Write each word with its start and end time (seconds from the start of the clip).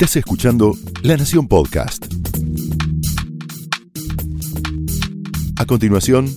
Estás 0.00 0.14
escuchando 0.14 0.74
La 1.02 1.16
Nación 1.16 1.48
Podcast. 1.48 2.06
A 5.58 5.64
continuación, 5.66 6.28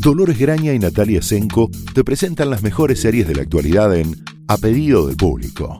Dolores 0.00 0.36
Graña 0.36 0.72
y 0.72 0.80
Natalia 0.80 1.22
Senko 1.22 1.70
te 1.94 2.02
presentan 2.02 2.50
las 2.50 2.64
mejores 2.64 3.00
series 3.00 3.28
de 3.28 3.36
la 3.36 3.42
actualidad 3.42 3.94
en 3.94 4.16
A 4.48 4.56
del 4.56 5.16
Público. 5.16 5.78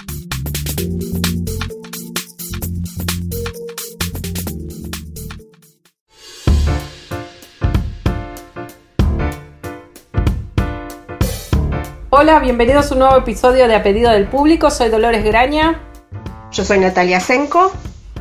Hola, 12.10 12.38
bienvenidos 12.38 12.92
a 12.92 12.94
un 12.94 13.00
nuevo 13.00 13.16
episodio 13.16 13.66
de 13.66 13.74
A 13.74 13.82
del 14.12 14.28
Público. 14.28 14.70
Soy 14.70 14.88
Dolores 14.88 15.24
Graña. 15.24 15.93
Yo 16.54 16.64
soy 16.64 16.78
Natalia 16.78 17.18
Senko. 17.18 17.72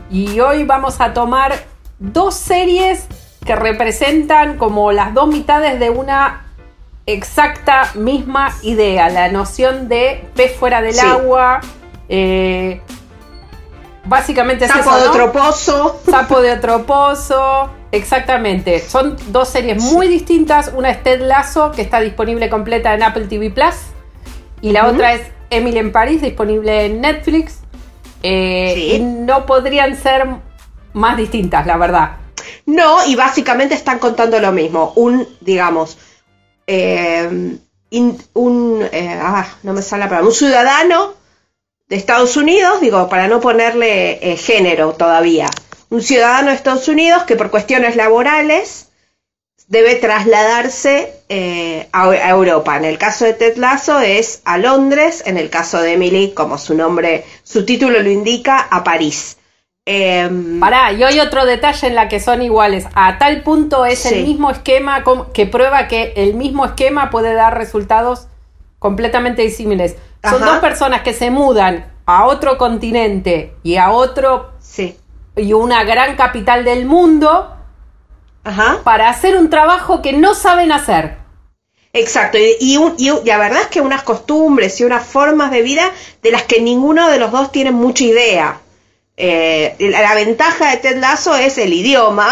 Y 0.09 0.39
hoy 0.39 0.63
vamos 0.63 0.99
a 1.01 1.13
tomar 1.13 1.53
dos 1.99 2.33
series 2.33 3.05
que 3.45 3.55
representan 3.55 4.57
como 4.57 4.91
las 4.91 5.13
dos 5.13 5.27
mitades 5.27 5.79
de 5.79 5.91
una 5.91 6.47
exacta 7.05 7.91
misma 7.93 8.51
idea. 8.63 9.09
La 9.09 9.29
noción 9.29 9.87
de 9.87 10.25
pez 10.35 10.55
fuera 10.55 10.81
del 10.81 10.99
agua. 10.99 11.61
Eh, 12.09 12.81
básicamente 14.05 14.67
Sapo 14.67 14.79
es 14.79 14.85
eso, 14.87 14.97
de 14.97 15.05
¿no? 15.05 15.11
otro 15.11 15.31
pozo. 15.31 16.01
Sapo 16.09 16.41
de 16.41 16.53
otro 16.53 16.87
pozo. 16.87 17.69
Exactamente. 17.91 18.79
Son 18.79 19.15
dos 19.27 19.49
series 19.49 19.83
muy 19.83 20.07
distintas. 20.07 20.71
Una 20.73 20.89
es 20.89 21.03
Ted 21.03 21.21
Lasso, 21.21 21.71
que 21.71 21.83
está 21.83 21.99
disponible 21.99 22.49
completa 22.49 22.95
en 22.95 23.03
Apple 23.03 23.27
TV 23.27 23.51
Plus. 23.51 23.75
Y 24.59 24.71
la 24.71 24.87
otra 24.87 25.13
es 25.13 25.21
Emily 25.51 25.77
en 25.77 25.91
París, 25.91 26.23
disponible 26.23 26.85
en 26.85 27.01
Netflix. 27.01 27.62
Eh, 28.23 28.71
Sí. 28.75 28.91
Y 28.95 28.99
no 28.99 29.45
podrían 29.45 29.95
ser 29.95 30.25
más 30.93 31.17
distintas, 31.17 31.65
la 31.67 31.77
verdad. 31.77 32.17
No, 32.65 33.05
y 33.05 33.15
básicamente 33.15 33.75
están 33.75 33.99
contando 33.99 34.39
lo 34.39 34.51
mismo. 34.51 34.93
Un, 34.95 35.27
digamos, 35.41 35.97
eh, 36.67 37.57
in- 37.89 38.17
un, 38.33 38.81
eh, 38.91 39.19
ah, 39.21 39.45
no 39.63 39.73
me 39.73 39.81
sale 39.81 40.03
la 40.03 40.09
palabra, 40.09 40.27
un 40.29 40.33
ciudadano 40.35 41.13
de 41.89 41.95
Estados 41.97 42.37
Unidos, 42.37 42.79
digo, 42.81 43.09
para 43.09 43.27
no 43.27 43.41
ponerle 43.41 44.31
eh, 44.31 44.37
género 44.37 44.93
todavía. 44.93 45.49
Un 45.89 46.01
ciudadano 46.01 46.49
de 46.49 46.55
Estados 46.55 46.87
Unidos 46.87 47.23
que 47.23 47.35
por 47.35 47.51
cuestiones 47.51 47.95
laborales 47.95 48.89
debe 49.73 49.95
trasladarse 49.95 51.13
eh, 51.29 51.89
a, 51.91 52.03
a 52.09 52.29
Europa. 52.29 52.77
En 52.77 52.85
el 52.85 52.97
caso 52.99 53.25
de 53.25 53.33
Ted 53.33 53.57
Lasso 53.57 53.99
es 53.99 54.41
a 54.45 54.57
Londres, 54.59 55.23
en 55.25 55.37
el 55.37 55.49
caso 55.49 55.81
de 55.81 55.93
Emily, 55.93 56.31
como 56.33 56.57
su 56.59 56.75
nombre, 56.75 57.25
su 57.43 57.65
título 57.65 57.99
lo 58.01 58.09
indica, 58.09 58.59
a 58.69 58.83
París. 58.83 59.37
Em, 59.85 60.59
Pará, 60.59 60.93
y 60.93 61.03
hay 61.03 61.19
otro 61.19 61.45
detalle 61.45 61.87
en 61.87 61.95
la 61.95 62.07
que 62.07 62.19
son 62.19 62.41
iguales. 62.43 62.85
A 62.93 63.17
tal 63.17 63.41
punto 63.41 63.85
es 63.85 63.99
Sí. 63.99 64.13
el 64.13 64.23
mismo 64.23 64.51
esquema 64.51 65.03
que 65.33 65.45
prueba 65.47 65.87
que 65.87 66.13
el 66.15 66.35
mismo 66.35 66.65
esquema 66.65 67.09
puede 67.09 67.33
dar 67.33 67.57
resultados 67.57 68.27
completamente 68.79 69.41
disímiles. 69.41 69.95
Son 70.23 70.41
Ajá. 70.41 70.51
dos 70.53 70.59
personas 70.59 71.01
que 71.01 71.13
se 71.13 71.31
mudan 71.31 71.85
a 72.05 72.25
otro 72.27 72.57
continente 72.59 73.53
y 73.63 73.77
a 73.77 73.89
otro 73.91 74.51
sí. 74.59 74.95
y 75.35 75.51
una 75.53 75.83
gran 75.83 76.15
capital 76.15 76.63
del 76.63 76.85
mundo 76.85 77.49
Ajá. 78.43 78.79
para 78.83 79.09
hacer 79.09 79.37
un 79.37 79.49
trabajo 79.49 80.01
que 80.01 80.13
no 80.13 80.35
saben 80.35 80.71
hacer. 80.71 81.17
Exacto, 81.93 82.37
y, 82.37 82.55
y 82.59 82.77
un- 82.77 82.95
y 82.97 83.11
la 83.25 83.37
verdad 83.37 83.61
es 83.61 83.67
que 83.67 83.79
unas 83.81 84.03
costumbres 84.03 84.79
y 84.81 84.83
unas 84.83 85.05
formas 85.05 85.51
de 85.51 85.61
vida 85.61 85.83
de 86.23 86.31
las 86.31 86.43
que 86.43 86.59
ninguno 86.61 87.07
de 87.09 87.19
los 87.19 87.31
dos 87.31 87.51
tiene 87.51 87.71
mucha 87.71 88.03
idea. 88.03 88.59
Eh, 89.15 89.75
la, 89.79 90.01
la 90.01 90.15
ventaja 90.15 90.71
de 90.71 90.77
Ted 90.77 90.97
Lasso 90.97 91.35
es 91.35 91.59
el 91.59 91.71
idioma, 91.71 92.29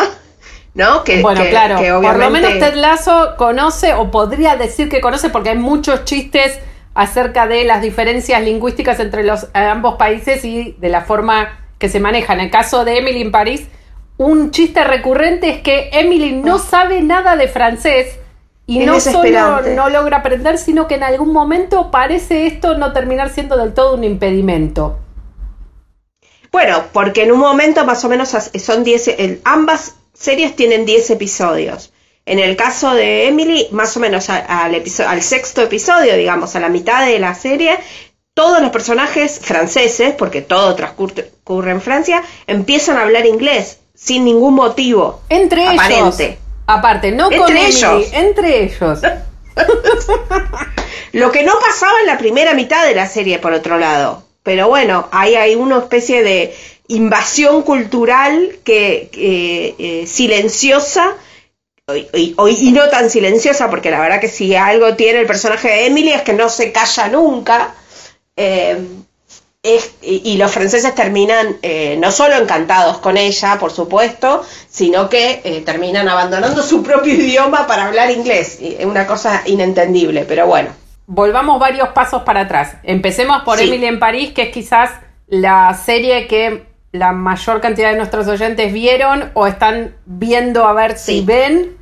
¿no? 0.74 1.04
Que, 1.04 1.22
Bueno, 1.22 1.44
que- 1.44 1.50
claro, 1.52 1.80
que 1.80 1.92
por 1.92 2.18
lo 2.18 2.30
menos 2.32 2.54
Ted 2.60 2.74
Lasso 2.74 3.36
conoce 3.38 3.94
o 3.94 4.10
podría 4.10 4.56
decir 4.56 4.90
que 4.90 5.00
conoce 5.00 5.30
porque 5.30 5.50
hay 5.50 5.58
muchos 5.60 6.06
chistes 6.06 6.58
acerca 6.96 7.46
de 7.48 7.64
las 7.64 7.82
diferencias 7.84 8.42
lingüísticas 8.42 9.00
entre 9.00 9.24
los 9.24 9.44
eh, 9.44 9.50
ambos 9.54 9.96
países 9.96 10.44
y 10.44 10.76
de 10.80 10.90
la 10.90 11.02
forma 11.02 11.60
que 11.78 11.88
se 11.88 12.00
manejan. 12.00 12.40
En 12.40 12.46
el 12.46 12.52
caso 12.52 12.84
de 12.84 12.98
Emily 12.98 13.22
en 13.22 13.32
París, 13.32 13.68
un 14.26 14.52
chiste 14.52 14.84
recurrente 14.84 15.50
es 15.50 15.62
que 15.62 15.90
Emily 15.94 16.32
no 16.34 16.60
sabe 16.60 17.02
nada 17.02 17.36
de 17.36 17.48
francés 17.48 18.20
y 18.68 18.80
Es 18.82 18.86
no 18.86 19.00
solo 19.00 19.62
no 19.76 19.90
logra 19.90 20.18
aprender, 20.18 20.58
sino 20.58 20.88
que 20.88 20.96
en 20.96 21.04
algún 21.04 21.34
momento 21.34 21.90
parece 21.90 22.46
esto 22.46 22.78
no 22.78 22.94
terminar 22.94 23.30
siendo 23.32 23.58
del 23.58 23.74
todo 23.74 23.96
un 23.96 24.04
impedimento. 24.04 25.00
Bueno, 26.52 26.84
porque 26.94 27.24
en 27.24 27.32
un 27.32 27.40
momento 27.40 27.84
más 27.86 28.06
o 28.06 28.10
menos 28.10 28.30
son 28.30 28.84
10, 28.84 29.08
el- 29.08 29.42
ambas 29.44 29.96
series 30.14 30.56
tienen 30.56 30.86
10 30.86 31.10
episodios. 31.10 31.92
En 32.26 32.38
el 32.38 32.56
caso 32.56 32.94
de 32.94 33.28
Emily, 33.28 33.68
más 33.72 33.98
o 33.98 34.00
menos 34.00 34.30
al, 34.30 35.22
sexto 35.22 35.64
episodio, 35.64 36.16
digamos, 36.16 36.56
a 36.56 36.60
la 36.60 36.70
mitad 36.70 37.06
de 37.08 37.18
la 37.18 37.34
serie, 37.34 37.80
todos 38.36 38.62
los 38.62 38.70
personajes 38.70 39.40
franceses, 39.40 40.14
porque 40.14 40.42
todo 40.42 40.76
transcurre 40.76 41.72
en 41.72 41.82
Francia, 41.82 42.24
empiezan 42.46 42.98
a 42.98 43.02
hablar 43.02 43.26
inglés 43.26 43.81
sin 44.02 44.26
ningún 44.26 44.56
motivo. 44.56 45.22
Entre 45.30 45.68
Aparente. 45.68 46.24
ellos. 46.26 46.38
Aparte, 46.68 47.12
no 47.12 47.30
con 47.30 47.50
Emily, 47.52 47.66
ellos. 47.68 48.08
entre 48.14 48.64
ellos. 48.64 49.00
Lo 51.14 51.32
que 51.32 51.44
no 51.44 51.54
pasaba 51.60 52.00
en 52.02 52.08
la 52.08 52.18
primera 52.18 52.54
mitad 52.54 52.86
de 52.86 52.96
la 52.96 53.08
serie, 53.08 53.40
por 53.40 53.54
otro 53.54 53.78
lado. 53.78 54.24
Pero 54.44 54.70
bueno, 54.70 55.08
ahí 55.12 55.36
hay 55.36 55.56
una 55.56 55.80
especie 55.80 56.24
de 56.24 56.56
invasión 56.88 57.62
cultural 57.64 58.58
que, 58.64 59.10
eh, 59.14 60.08
silenciosa 60.08 61.14
y, 61.94 62.08
y- 62.18 62.36
y 62.38 62.72
no 62.72 62.88
tan 62.90 63.10
silenciosa, 63.10 63.70
porque 63.70 63.92
la 63.92 64.00
verdad 64.00 64.22
que 64.22 64.30
si 64.30 64.56
algo 64.56 64.96
tiene 64.96 65.20
el 65.20 65.28
personaje 65.28 65.68
de 65.68 65.86
Emily 65.88 66.12
es 66.14 66.22
que 66.22 66.34
no 66.34 66.48
se 66.50 66.72
calla 66.72 67.10
nunca. 67.10 67.76
Eh, 68.38 68.78
es- 69.64 69.96
y, 70.02 70.22
y 70.32 70.38
los 70.38 70.52
franceses 70.52 70.94
terminan 70.96 71.58
eh, 71.62 71.96
no 72.00 72.12
solo 72.12 72.36
encantados 72.36 72.98
con 72.98 73.18
ella, 73.18 73.58
por 73.60 73.72
supuesto, 73.72 74.44
sino 74.70 75.08
que 75.10 75.42
eh, 75.44 75.62
terminan 75.66 76.08
abandonando 76.10 76.64
su 76.64 76.82
propio 76.82 77.14
idioma 77.14 77.68
para 77.68 77.86
hablar 77.86 78.10
inglés. 78.10 78.58
Es 78.62 78.86
una 78.86 79.06
cosa 79.06 79.44
inentendible, 79.46 80.26
pero 80.28 80.48
bueno. 80.48 80.70
Volvamos 81.06 81.60
varios 81.60 81.90
pasos 81.90 82.24
para 82.24 82.42
atrás. 82.42 82.74
Empecemos 82.84 83.44
por 83.44 83.58
Sí. 83.60 83.66
Emily 83.68 83.86
en 83.86 84.00
París, 84.00 84.32
que 84.34 84.44
es 84.44 84.50
quizás 84.50 84.90
la 85.28 85.74
serie 85.74 86.28
que 86.28 86.66
la 86.92 87.12
mayor 87.12 87.62
cantidad 87.62 87.92
de 87.92 87.98
nuestros 87.98 88.28
oyentes 88.28 88.74
vieron 88.74 89.30
o 89.34 89.46
están 89.48 89.96
viendo 90.06 90.66
a 90.66 90.74
ver 90.74 90.98
si 90.98 91.22
ven. 91.22 91.78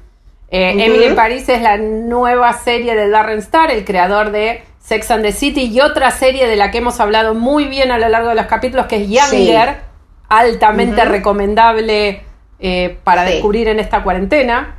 Eh. 0.51 0.72
Emily 0.84 1.06
en 1.06 1.16
París 1.16 1.47
es 1.47 1.61
la 1.61 1.78
nueva 1.78 2.53
serie 2.53 2.96
de 2.96 3.07
Darren 3.09 3.40
Star, 3.40 3.72
el 3.72 3.85
creador 3.85 4.31
de 4.31 4.63
Sex 4.79 5.12
and 5.12 5.23
the 5.23 5.31
City 5.31 5.66
y 5.66 5.81
otra 5.81 6.09
serie 6.12 6.47
de 6.47 6.56
la 6.56 6.72
que 6.72 6.79
hemos 6.79 7.00
hablado 7.00 7.35
muy 7.35 7.66
bien 7.66 7.91
a 7.91 7.97
lo 7.97 8.09
largo 8.09 8.29
de 8.29 8.35
los 8.35 8.45
capítulos, 8.47 8.88
que 8.88 9.03
es 9.03 9.09
Younger, 9.09 9.78
altamente 10.29 11.06
recomendable 11.06 12.23
eh, 12.59 12.97
para 13.03 13.25
Sí. 13.25 13.34
descubrir 13.34 13.67
en 13.67 13.79
esta 13.79 14.03
cuarentena. 14.03 14.75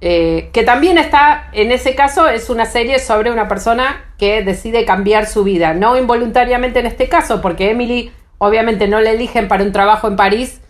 Eh, 0.00 0.50
que 0.52 0.64
también 0.64 0.98
está, 0.98 1.48
en 1.52 1.72
ese 1.72 1.94
caso, 1.94 2.28
es 2.28 2.50
una 2.50 2.66
serie 2.66 2.98
sobre 2.98 3.30
una 3.30 3.48
persona 3.48 4.12
que 4.18 4.42
decide 4.42 4.84
cambiar 4.84 5.26
su 5.26 5.44
vida. 5.44 5.72
No 5.72 5.96
involuntariamente 5.96 6.80
en 6.80 6.86
este 6.86 7.08
caso, 7.08 7.40
porque 7.40 7.70
Emily 7.70 8.12
obviamente 8.38 8.86
no 8.86 9.00
le 9.00 9.12
eligen 9.12 9.48
para 9.48 9.62
un 9.64 9.72
trabajo 9.72 10.06
en 10.08 10.16
París 10.16 10.60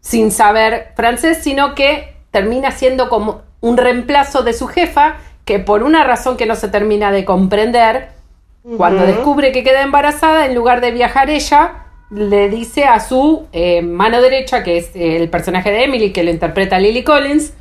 sin 0.00 0.30
saber 0.30 0.92
francés, 0.94 1.38
sino 1.42 1.74
que 1.74 2.16
termina 2.32 2.70
siendo 2.70 3.08
como 3.08 3.42
un 3.60 3.76
reemplazo 3.78 4.42
de 4.42 4.52
su 4.52 4.66
jefa, 4.66 5.16
que 5.44 5.58
por 5.58 5.82
una 5.82 6.04
razón 6.04 6.36
que 6.36 6.46
no 6.46 6.54
se 6.54 6.68
termina 6.68 7.10
de 7.10 7.24
comprender, 7.24 8.10
cuando 8.76 9.04
descubre 9.04 9.50
que 9.50 9.64
queda 9.64 9.82
embarazada, 9.82 10.46
en 10.46 10.54
lugar 10.54 10.80
de 10.80 10.92
viajar 10.92 11.30
ella, 11.30 11.82
le 12.10 12.48
dice 12.48 12.84
a 12.84 13.00
su 13.00 13.46
eh, 13.52 13.82
mano 13.82 14.20
derecha, 14.22 14.62
que 14.62 14.78
es 14.78 14.90
el 14.94 15.28
personaje 15.30 15.70
de 15.70 15.84
Emily, 15.84 16.12
que 16.12 16.22
lo 16.22 16.30
interpreta 16.30 16.78
Lily 16.78 17.02
Collins, 17.02 17.54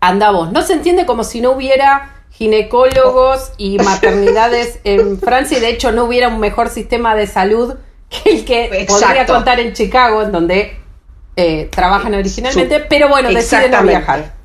anda 0.00 0.30
vos. 0.30 0.50
No 0.50 0.62
se 0.62 0.72
entiende 0.72 1.06
como 1.06 1.24
si 1.24 1.40
no 1.40 1.52
hubiera 1.52 2.14
ginecólogos 2.30 3.52
y 3.56 3.78
maternidades 3.78 4.80
en 4.84 5.18
Francia 5.18 5.58
y 5.58 5.60
de 5.60 5.70
hecho 5.70 5.92
no 5.92 6.04
hubiera 6.04 6.28
un 6.28 6.40
mejor 6.40 6.68
sistema 6.70 7.14
de 7.14 7.26
salud 7.26 7.74
que 8.08 8.30
el 8.30 8.44
que 8.44 8.64
Exacto. 8.64 9.04
podría 9.04 9.26
contar 9.26 9.60
en 9.60 9.72
Chicago, 9.74 10.22
en 10.22 10.32
donde 10.32 10.76
eh, 11.36 11.68
trabajan 11.70 12.14
originalmente, 12.14 12.80
pero 12.80 13.08
bueno, 13.08 13.30
deciden 13.30 13.70
no 13.70 13.82
viajar. 13.82 14.37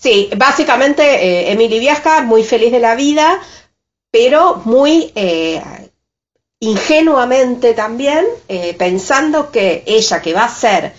Sí, 0.00 0.30
básicamente 0.34 1.02
eh, 1.02 1.52
Emily 1.52 1.78
viaja 1.78 2.22
muy 2.22 2.42
feliz 2.42 2.72
de 2.72 2.80
la 2.80 2.94
vida, 2.94 3.38
pero 4.10 4.56
muy 4.64 5.12
eh, 5.14 5.62
ingenuamente 6.58 7.74
también, 7.74 8.24
eh, 8.48 8.74
pensando 8.78 9.50
que 9.50 9.82
ella 9.86 10.22
que 10.22 10.32
va 10.32 10.44
a 10.44 10.54
ser 10.54 10.94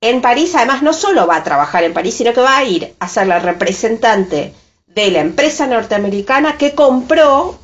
en 0.00 0.20
París, 0.20 0.52
además 0.56 0.82
no 0.82 0.92
solo 0.92 1.28
va 1.28 1.36
a 1.36 1.44
trabajar 1.44 1.84
en 1.84 1.94
París, 1.94 2.16
sino 2.16 2.32
que 2.32 2.40
va 2.40 2.56
a 2.56 2.64
ir 2.64 2.96
a 2.98 3.06
ser 3.06 3.28
la 3.28 3.38
representante 3.38 4.52
de 4.88 5.10
la 5.12 5.20
empresa 5.20 5.68
norteamericana 5.68 6.58
que 6.58 6.74
compró 6.74 7.56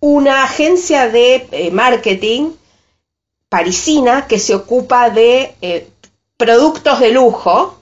una 0.00 0.44
agencia 0.44 1.08
de 1.08 1.48
eh, 1.50 1.70
marketing 1.70 2.50
parisina 3.48 4.26
que 4.26 4.38
se 4.38 4.54
ocupa 4.54 5.08
de 5.08 5.88
productos 6.36 7.00
de 7.00 7.12
lujo. 7.12 7.80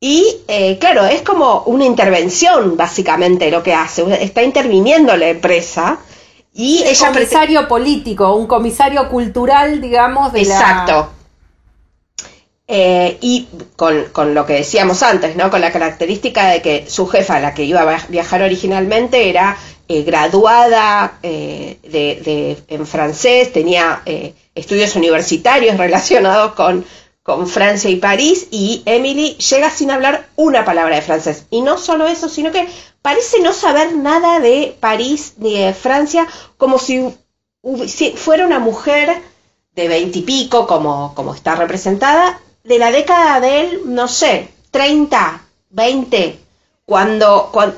Y 0.00 0.42
eh, 0.48 0.78
claro, 0.78 1.06
es 1.06 1.22
como 1.22 1.62
una 1.62 1.84
intervención 1.84 2.76
básicamente 2.76 3.50
lo 3.50 3.62
que 3.62 3.74
hace. 3.74 4.04
Está 4.22 4.42
interviniendo 4.42 5.16
la 5.16 5.28
empresa. 5.28 5.98
Y 6.52 6.82
un 6.82 7.12
comisario 7.12 7.68
político, 7.68 8.34
un 8.34 8.46
comisario 8.46 9.08
cultural, 9.08 9.80
digamos, 9.80 10.32
de 10.32 10.42
Exacto. 10.42 11.10
Eh, 12.68 13.18
y 13.20 13.46
con, 13.76 14.34
lo 14.34 14.44
que 14.44 14.54
decíamos 14.54 15.02
antes, 15.04 15.36
¿no? 15.36 15.50
Con 15.50 15.60
la 15.60 15.70
característica 15.70 16.48
de 16.48 16.62
que 16.62 16.86
su 16.88 17.06
jefa, 17.06 17.38
la 17.38 17.54
que 17.54 17.62
iba 17.62 17.82
a 17.82 18.06
viajar 18.08 18.42
originalmente, 18.42 19.28
era 19.28 19.56
eh, 19.86 20.02
graduada 20.02 21.18
eh, 21.22 21.78
de, 21.84 22.58
en 22.66 22.86
francés, 22.86 23.52
tenía 23.52 24.02
estudios 24.54 24.96
universitarios 24.96 25.76
relacionados 25.78 26.54
con, 26.54 26.84
con 27.26 27.48
Francia 27.48 27.90
y 27.90 27.96
París, 27.96 28.46
y 28.52 28.82
Emily 28.86 29.34
llega 29.34 29.68
sin 29.68 29.90
hablar 29.90 30.28
una 30.36 30.64
palabra 30.64 30.94
de 30.94 31.02
francés. 31.02 31.46
Y 31.50 31.60
no 31.60 31.76
solo 31.76 32.06
eso, 32.06 32.28
sino 32.28 32.52
que 32.52 32.68
parece 33.02 33.40
no 33.40 33.52
saber 33.52 33.96
nada 33.96 34.38
de 34.38 34.76
París 34.78 35.34
ni 35.38 35.58
de 35.58 35.74
Francia, 35.74 36.28
como 36.56 36.78
si, 36.78 37.12
fuera 38.14 38.46
una 38.46 38.60
mujer 38.60 39.20
de 39.74 39.88
veintipico, 39.88 40.68
como, 40.68 41.16
como 41.16 41.34
está 41.34 41.56
representada, 41.56 42.40
de 42.62 42.78
la 42.78 42.92
década 42.92 43.40
del, 43.40 43.92
no 43.92 44.06
sé, 44.06 44.48
30, 44.70 45.42
20, 45.70 46.38
cuando... 46.84 47.48
cuando 47.50 47.74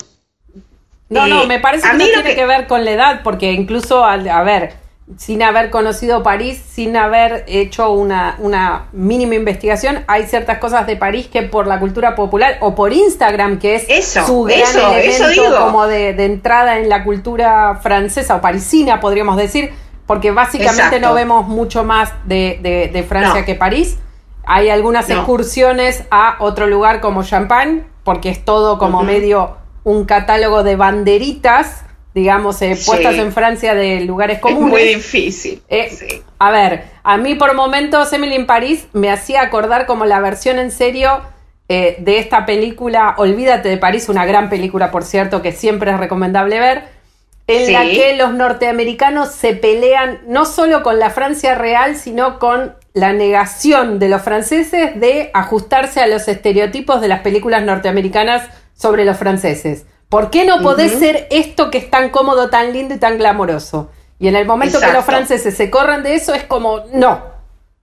no, 1.09 1.27
no, 1.27 1.47
me 1.47 1.59
parece 1.59 1.89
que 1.89 1.97
no 1.97 2.05
tiene 2.05 2.35
que... 2.35 2.45
ver 2.45 2.67
con 2.67 2.85
la 2.85 2.91
edad, 2.91 3.21
porque 3.25 3.53
incluso, 3.53 4.05
a 4.05 4.43
ver, 4.43 4.75
sin 5.17 5.43
haber 5.43 5.71
conocido 5.71 6.23
París, 6.23 6.63
sin 6.71 6.97
haber 6.97 7.45
hecho 7.49 7.91
una, 7.93 8.37
una, 8.41 8.89
mínima 8.93 9.35
investigación, 9.35 10.05
hay 10.07 10.27
ciertas 10.27 10.59
cosas 10.59 10.87
de 10.87 10.97
París 10.97 11.29
que 11.33 11.43
por 11.43 11.67
la 11.67 11.81
cultura 11.81 12.15
popular 12.15 12.59
o 12.61 12.75
por 12.75 12.93
Instagram, 12.93 13.59
que 13.59 13.77
es 13.77 14.13
su 14.13 14.43
gran 14.43 14.77
elemento 14.77 15.59
como 15.59 15.87
de, 15.87 16.11
entrada 16.25 16.79
en 16.79 16.89
la 16.89 17.05
cultura 17.05 17.79
francesa 17.83 18.37
o 18.37 18.41
parisina, 18.41 19.01
podríamos 19.01 19.37
decir, 19.37 19.73
porque 20.07 20.31
básicamente 20.31 21.01
no 21.01 21.15
vemos 21.15 21.49
mucho 21.49 21.85
más 21.85 22.13
de, 22.25 22.91
de, 22.93 23.03
Francia 23.03 23.45
que 23.45 23.55
París. 23.55 23.99
Hay 24.45 24.71
algunas 24.71 25.09
excursiones 25.11 26.05
a 26.11 26.37
otro 26.41 26.67
lugar 26.67 27.01
como 27.01 27.23
Champagne, 27.23 27.85
porque 28.05 28.31
es 28.31 28.45
todo 28.45 28.79
como 28.79 29.03
medio 29.03 29.57
un 29.85 30.05
catálogo 30.05 30.63
de 30.63 30.77
banderitas, 30.77 31.85
digamos, 32.19 32.61
eh, 32.63 32.77
puestas 32.85 33.15
en 33.15 33.33
Francia 33.33 33.75
de 33.75 34.01
lugares 34.01 34.41
comunes. 34.41 34.67
Es 34.67 34.71
muy 34.71 34.95
difícil. 34.95 35.63
Eh, 35.69 36.23
a 36.39 36.51
ver, 36.51 36.85
a 37.05 37.17
mí 37.17 37.37
por 37.37 37.55
momentos 37.55 38.13
Emily 38.13 38.35
en 38.35 38.47
París 38.47 38.89
me 38.93 39.11
hacía 39.11 39.43
acordar 39.43 39.87
como 39.87 40.05
la 40.05 40.21
versión 40.21 40.59
en 40.59 40.73
serio 40.73 41.23
eh, 41.69 41.97
de 42.01 42.19
esta 42.19 42.45
película 42.45 43.15
Olvídate 43.19 43.69
de 43.69 43.77
París, 43.77 44.09
una 44.09 44.27
gran 44.27 44.51
película, 44.51 44.91
por 44.91 45.05
cierto, 45.05 45.43
que 45.43 45.53
siempre 45.53 45.93
es 45.93 45.99
recomendable 45.99 46.59
ver, 46.59 46.85
en 47.47 47.73
la 47.73 47.83
que 47.83 48.17
los 48.17 48.35
norteamericanos 48.35 49.31
se 49.31 49.55
pelean 49.55 50.21
no 50.27 50.45
solo 50.45 50.83
con 50.83 50.99
la 50.99 51.11
Francia 51.11 51.55
real, 51.55 51.97
sino 51.97 52.39
con 52.39 52.75
la 52.95 53.13
negación 53.13 53.99
de 53.99 54.09
los 54.09 54.23
franceses 54.23 54.99
de 54.99 55.31
ajustarse 55.33 56.01
a 56.01 56.09
los 56.09 56.27
estereotipos 56.27 57.01
de 57.01 57.09
las 57.09 57.21
películas 57.21 57.63
norteamericanas 57.63 58.49
sobre 58.75 59.05
los 59.05 59.17
franceses. 59.17 59.87
¿Por 60.09 60.31
qué 60.31 60.45
no 60.45 60.63
podés 60.63 60.99
ser 60.99 61.27
esto 61.31 61.71
que 61.71 61.79
es 61.79 61.91
tan 61.91 62.09
cómodo, 62.09 62.49
tan 62.49 62.73
lindo 62.73 62.95
y 62.95 62.99
tan 62.99 63.19
glamoroso? 63.19 63.91
Y 64.19 64.29
en 64.29 64.37
el 64.37 64.47
momento 64.47 64.81
que 64.81 64.93
los 64.93 65.05
franceses 65.05 65.57
se 65.57 65.71
corren 65.71 66.03
de 66.03 66.15
eso, 66.15 66.35
es 66.35 66.45
como, 66.45 66.85
no, 66.93 67.23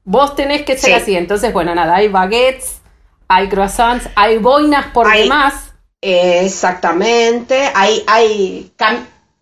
vos 0.04 0.36
tenés 0.36 0.63
que 0.63 0.77
ser 0.77 0.95
así. 0.95 1.16
Entonces, 1.16 1.54
bueno, 1.54 1.75
nada, 1.75 1.95
hay 1.95 2.07
baguettes, 2.07 2.81
hay 3.27 3.48
croissants, 3.48 4.10
hay 4.16 4.39
boinas 4.39 4.88
por 4.88 5.12
demás. 5.12 5.74
Exactamente, 6.01 7.72
hay, 7.74 8.04
hay 8.07 8.72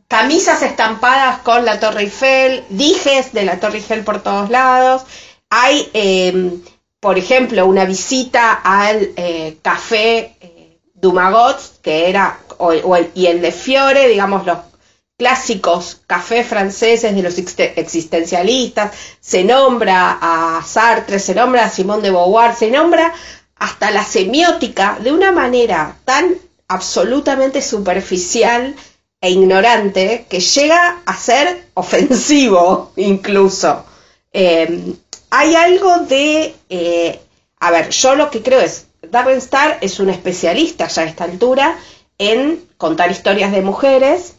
camisas 0.08 0.62
estampadas 0.62 1.40
con 1.40 1.66
la 1.66 1.80
Torre 1.80 2.02
Eiffel, 2.02 2.64
dijes 2.70 3.34
de 3.34 3.44
la 3.44 3.60
Torre 3.60 3.78
Eiffel 3.78 4.04
por 4.04 4.22
todos 4.22 4.50
lados. 4.50 5.06
Hay, 5.50 5.90
em, 5.94 6.62
por 7.00 7.18
ejemplo, 7.18 7.66
una 7.66 7.86
visita 7.86 8.54
al 8.54 9.10
eh, 9.16 9.58
café 9.62 10.36
eh, 11.04 11.08
Dumagot, 11.08 11.82
que 11.82 12.10
era, 12.10 12.40
y 13.14 13.26
el 13.26 13.42
de 13.42 13.52
Fiore, 13.52 14.08
digamos, 14.08 14.46
los 14.46 14.58
clásicos 15.18 16.02
cafés 16.08 16.48
franceses 16.48 17.16
de 17.16 17.22
los 17.22 17.38
existencialistas, 17.38 18.92
se 19.20 19.44
nombra 19.44 20.18
a 20.22 20.64
Sartre, 20.64 21.20
se 21.20 21.36
nombra 21.36 21.66
a 21.66 21.70
Simón 21.70 22.02
de 22.02 22.12
Beauvoir, 22.12 22.56
se 22.56 22.72
nombra 22.72 23.14
hasta 23.56 23.92
la 23.92 24.04
semiótica 24.04 24.98
de 25.02 25.12
una 25.12 25.32
manera 25.32 25.98
tan 26.06 26.36
absolutamente 26.68 27.62
superficial 27.62 28.76
e 29.22 29.30
ignorante 29.30 30.26
que 30.30 30.40
llega 30.40 31.02
a 31.06 31.16
ser 31.16 31.68
ofensivo 31.76 32.92
incluso. 32.98 33.86
Em, 34.32 34.96
hay 35.30 35.56
algo 35.56 36.00
de, 36.00 36.56
eh, 36.70 37.20
a 37.60 37.72
ver, 37.72 37.90
yo 37.90 38.16
lo 38.16 38.30
que 38.30 38.42
creo 38.42 38.60
es, 38.60 38.88
Darren 39.14 39.38
Star 39.38 39.78
es 39.82 40.00
un 40.00 40.10
especialista 40.10 40.88
ya 40.88 41.04
a 41.04 41.06
esta 41.06 41.26
altura 41.26 41.78
en 42.18 42.68
contar 42.78 43.12
historias 43.12 43.52
de 43.52 43.62
mujeres, 43.62 44.38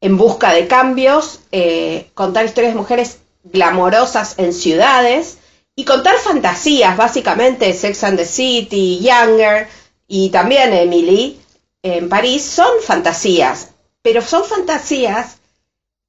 en 0.00 0.16
busca 0.16 0.52
de 0.52 0.68
cambios, 0.68 1.40
eh, 1.50 2.08
contar 2.14 2.44
historias 2.44 2.74
de 2.74 2.78
mujeres 2.78 3.18
glamorosas 3.42 4.38
en 4.38 4.52
ciudades 4.52 5.38
y 5.74 5.84
contar 5.84 6.16
fantasías, 6.18 6.96
básicamente 6.96 7.74
Sex 7.74 8.04
and 8.04 8.18
the 8.18 8.24
City, 8.24 9.00
Younger 9.00 9.66
y 10.06 10.30
también 10.30 10.72
Emily 10.72 11.40
en 11.82 12.08
París, 12.08 12.44
son 12.44 12.70
fantasías, 12.84 13.70
pero 14.00 14.22
son 14.22 14.44
fantasías 14.44 15.38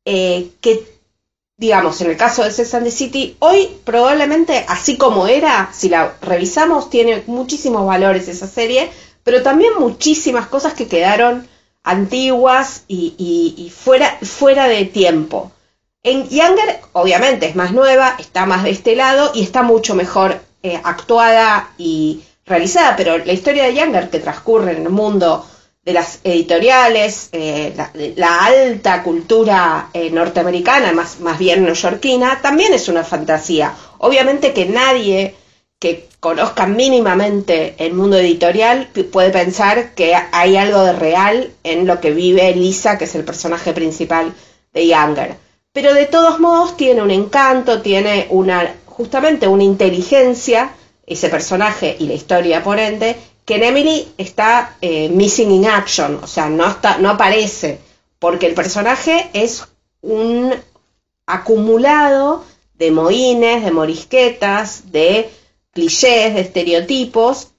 eh, 0.05 0.51
que 0.61 0.96
digamos, 1.57 1.99
en 2.01 2.11
el 2.11 2.17
caso 2.17 2.43
de 2.43 2.51
Sex 2.51 2.93
City, 2.93 3.35
hoy 3.39 3.67
probablemente, 3.83 4.63
así 4.67 4.95
como 4.95 5.27
era, 5.27 5.71
si 5.73 5.89
la 5.89 6.13
revisamos, 6.21 6.91
tiene 6.91 7.23
muchísimos 7.25 7.85
valores 7.85 8.27
esa 8.27 8.47
serie, 8.47 8.91
pero 9.23 9.41
también 9.41 9.73
muchísimas 9.79 10.47
cosas 10.47 10.73
que 10.73 10.87
quedaron 10.87 11.47
antiguas 11.83 12.83
y, 12.87 13.73
fuera, 13.75 14.19
fuera 14.21 14.67
de 14.67 14.85
tiempo. 14.85 15.51
En 16.03 16.29
Younger, 16.29 16.79
obviamente, 16.93 17.47
es 17.47 17.55
más 17.55 17.73
nueva, 17.73 18.15
está 18.19 18.45
más 18.45 18.63
de 18.63 18.69
este 18.69 18.95
lado 18.95 19.31
y 19.33 19.41
está 19.41 19.63
mucho 19.63 19.95
mejor 19.95 20.39
eh, 20.61 20.79
actuada 20.83 21.71
y 21.77 22.21
realizada, 22.45 22.95
pero 22.95 23.17
la 23.17 23.33
historia 23.33 23.63
de 23.63 23.73
Younger, 23.73 24.09
que 24.09 24.19
transcurre 24.19 24.73
en 24.73 24.83
el 24.83 24.89
mundo 24.89 25.45
de 25.87 25.93
las 25.93 26.19
editoriales, 26.25 27.29
eh, 27.31 27.73
la, 28.17 28.45
alta 28.45 29.03
cultura 29.03 29.89
eh, 29.93 30.11
norteamericana, 30.11 30.91
más, 30.91 31.21
más 31.21 31.39
bien 31.39 31.63
neoyorquina, 31.63 32.41
también 32.41 32.73
es 32.73 32.89
una 32.89 33.05
fantasía. 33.05 33.73
Obviamente 33.99 34.51
que 34.51 34.65
nadie 34.65 35.35
que 35.79 36.09
conozca 36.19 36.67
mínimamente 36.67 37.75
el 37.77 37.93
mundo 37.93 38.17
editorial 38.17 38.89
puede 39.13 39.29
pensar 39.29 39.93
que 39.95 40.13
hay 40.13 40.57
algo 40.57 40.83
de 40.83 40.91
real 40.91 41.53
en 41.63 41.87
lo 41.87 42.01
que 42.01 42.11
vive 42.11 42.53
Lisa, 42.53 42.97
que 42.97 43.05
es 43.05 43.15
el 43.15 43.23
personaje 43.23 43.71
principal 43.71 44.33
de 44.73 44.87
Younger. 44.87 45.37
Pero 45.71 45.93
de 45.93 46.05
todos 46.05 46.41
modos 46.41 46.75
tiene 46.75 47.01
un 47.01 47.11
encanto, 47.11 47.81
tiene 47.81 48.27
una 48.29 48.75
justamente 48.87 49.47
una 49.47 49.63
inteligencia, 49.63 50.71
ese 51.05 51.29
personaje 51.29 51.95
y 51.97 52.07
la 52.07 52.15
historia 52.15 52.61
por 52.61 52.77
ende, 52.77 53.15
que 53.47 53.55
en 53.55 53.63
Emily 53.63 54.13
está 54.17 54.75
eh, 54.81 55.07
missing 55.07 55.51
in 55.51 55.65
action, 55.65 56.19
o 56.21 56.27
sea, 56.27 56.49
no, 56.49 56.67
está, 56.67 56.97
no 56.97 57.11
aparece, 57.11 57.79
porque 58.19 58.45
el 58.45 58.53
personaje 58.53 59.29
es 59.31 59.65
un 60.01 60.53
acumulado 61.25 62.43
de 62.73 62.91
moines, 62.91 63.63
de 63.63 63.71
morisquetas, 63.71 64.91
de 64.91 65.29
clichés, 65.71 66.33
de 66.33 66.41
estereotipos, 66.41 67.53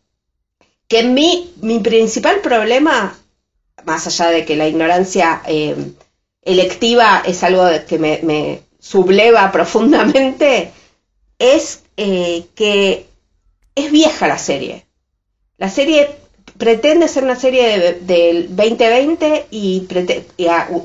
que 0.88 1.04
mi, 1.04 1.54
mi 1.62 1.78
principal 1.78 2.42
problema, 2.42 3.18
más 3.86 4.06
allá 4.06 4.26
de 4.28 4.44
que 4.44 4.56
la 4.56 4.68
ignorancia 4.68 5.40
eh, 5.46 5.74
electiva 6.42 7.22
es 7.24 7.42
algo 7.42 7.64
que 7.88 7.98
me, 7.98 8.60
subleva 8.78 9.50
profundamente, 9.52 10.70
es 11.38 11.82
eh, 11.96 12.44
que 12.54 13.06
es 13.74 13.90
vieja 13.90 14.28
la 14.28 14.36
serie. 14.36 14.87
La 15.58 15.68
serie 15.68 16.08
pretende 16.56 17.08
ser 17.08 17.24
una 17.24 17.36
serie 17.36 17.96
del 18.00 18.54
2020 18.54 19.48
y, 19.50 19.86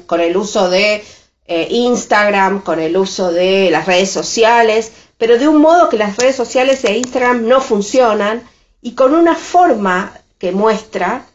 con 0.07 0.19
el 0.19 0.35
uso 0.35 0.69
de 0.69 1.03
eh, 1.45 1.67
Instagram, 1.69 2.61
con 2.61 2.79
el 2.79 2.97
uso 2.97 3.31
de 3.31 3.69
las 3.69 3.85
redes 3.85 4.09
sociales, 4.09 4.91
pero 5.17 5.37
de 5.37 5.47
un 5.47 5.61
modo 5.61 5.89
que 5.89 5.97
las 5.97 6.17
redes 6.17 6.35
sociales 6.35 6.83
e 6.85 6.97
Instagram 6.97 7.47
no 7.47 7.61
funcionan 7.61 8.43
y 8.81 8.93
con 8.93 9.13
una 9.13 9.35
forma 9.35 10.11
que 10.39 10.51
muestra 10.51 11.25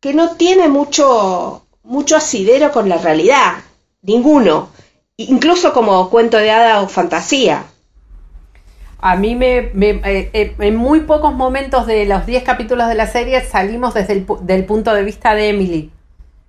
que 0.00 0.14
no 0.14 0.36
tiene 0.36 0.68
mucho, 0.68 1.66
mucho 1.82 2.16
asidero 2.16 2.72
con 2.72 2.88
la 2.88 2.98
realidad, 2.98 3.54
ninguno. 4.02 4.70
incluso 5.16 5.72
como 5.72 6.08
cuento 6.10 6.36
de 6.38 6.50
hada 6.50 6.80
o 6.80 6.88
fantasía. 6.88 7.64
A 9.00 9.16
mí 9.16 9.36
me, 9.36 9.58
eh, 9.58 10.30
eh, 10.32 10.54
en 10.58 10.76
muy 10.76 11.00
pocos 11.00 11.32
momentos 11.32 11.86
de 11.86 12.04
los 12.04 12.26
10 12.26 12.42
capítulos 12.42 12.88
de 12.88 12.96
la 12.96 13.06
serie 13.06 13.40
salimos 13.42 13.94
desde 13.94 14.14
el 14.14 14.26
del 14.42 14.64
punto 14.64 14.92
de 14.92 15.04
vista 15.04 15.34
de 15.34 15.50
Emily. 15.50 15.92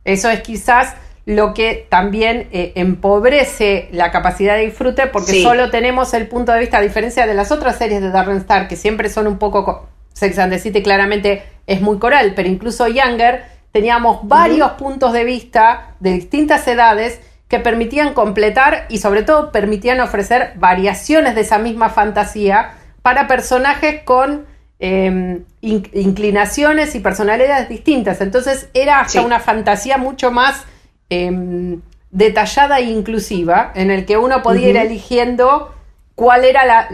Eso 0.03 0.29
es 0.29 0.41
quizás 0.41 0.95
lo 1.25 1.53
que 1.53 1.85
también 1.89 2.47
eh, 2.51 2.71
empobrece 2.73 3.87
la 3.91 4.09
capacidad 4.09 4.55
de 4.55 4.65
disfrute 4.65 5.05
porque 5.05 5.43
solo 5.43 5.69
tenemos 5.69 6.15
el 6.15 6.27
punto 6.27 6.51
de 6.51 6.59
vista, 6.59 6.79
a 6.79 6.81
diferencia 6.81 7.27
de 7.27 7.35
las 7.35 7.51
otras 7.51 7.77
series 7.77 8.01
de 8.01 8.09
Darren 8.09 8.37
Star, 8.37 8.67
que 8.67 8.75
siempre 8.75 9.09
son 9.09 9.27
un 9.27 9.37
poco... 9.37 9.87
Sex 10.11 10.37
and 10.39 10.51
the 10.51 10.59
City 10.59 10.81
claramente 10.81 11.43
es 11.65 11.81
muy 11.81 11.97
coral, 11.97 12.33
pero 12.35 12.49
incluso 12.49 12.87
Younger 12.87 13.43
teníamos 13.71 14.27
varios 14.27 14.71
puntos 14.71 15.13
de 15.13 15.23
vista 15.23 15.95
de 15.99 16.11
distintas 16.11 16.67
edades 16.67 17.21
que 17.49 17.59
permitían 17.59 18.13
completar 18.13 18.85
y 18.89 18.99
sobre 18.99 19.23
todo 19.23 19.51
permitían 19.51 19.99
ofrecer 19.99 20.53
variaciones 20.55 21.35
de 21.35 21.41
esa 21.41 21.57
misma 21.57 21.89
fantasía 21.89 22.73
para 23.01 23.27
personajes 23.27 24.03
con 24.03 24.45
em, 24.77 25.43
inclinaciones 25.61 26.93
y 26.93 26.99
personalidades 26.99 27.67
distintas. 27.67 28.21
Entonces 28.21 28.69
era 28.73 28.99
hasta 28.99 29.21
una 29.21 29.39
fantasía 29.39 29.97
mucho 29.97 30.31
más 30.31 30.63
em, 31.09 31.81
detallada 32.11 32.79
e 32.79 32.83
inclusiva, 32.83 33.71
en 33.73 33.89
el 33.89 34.05
que 34.05 34.17
uno 34.17 34.43
podía 34.43 34.69
ir 34.69 34.77
eligiendo 34.77 35.73
cuál 36.13 36.45
era 36.45 36.65
la. 36.65 36.87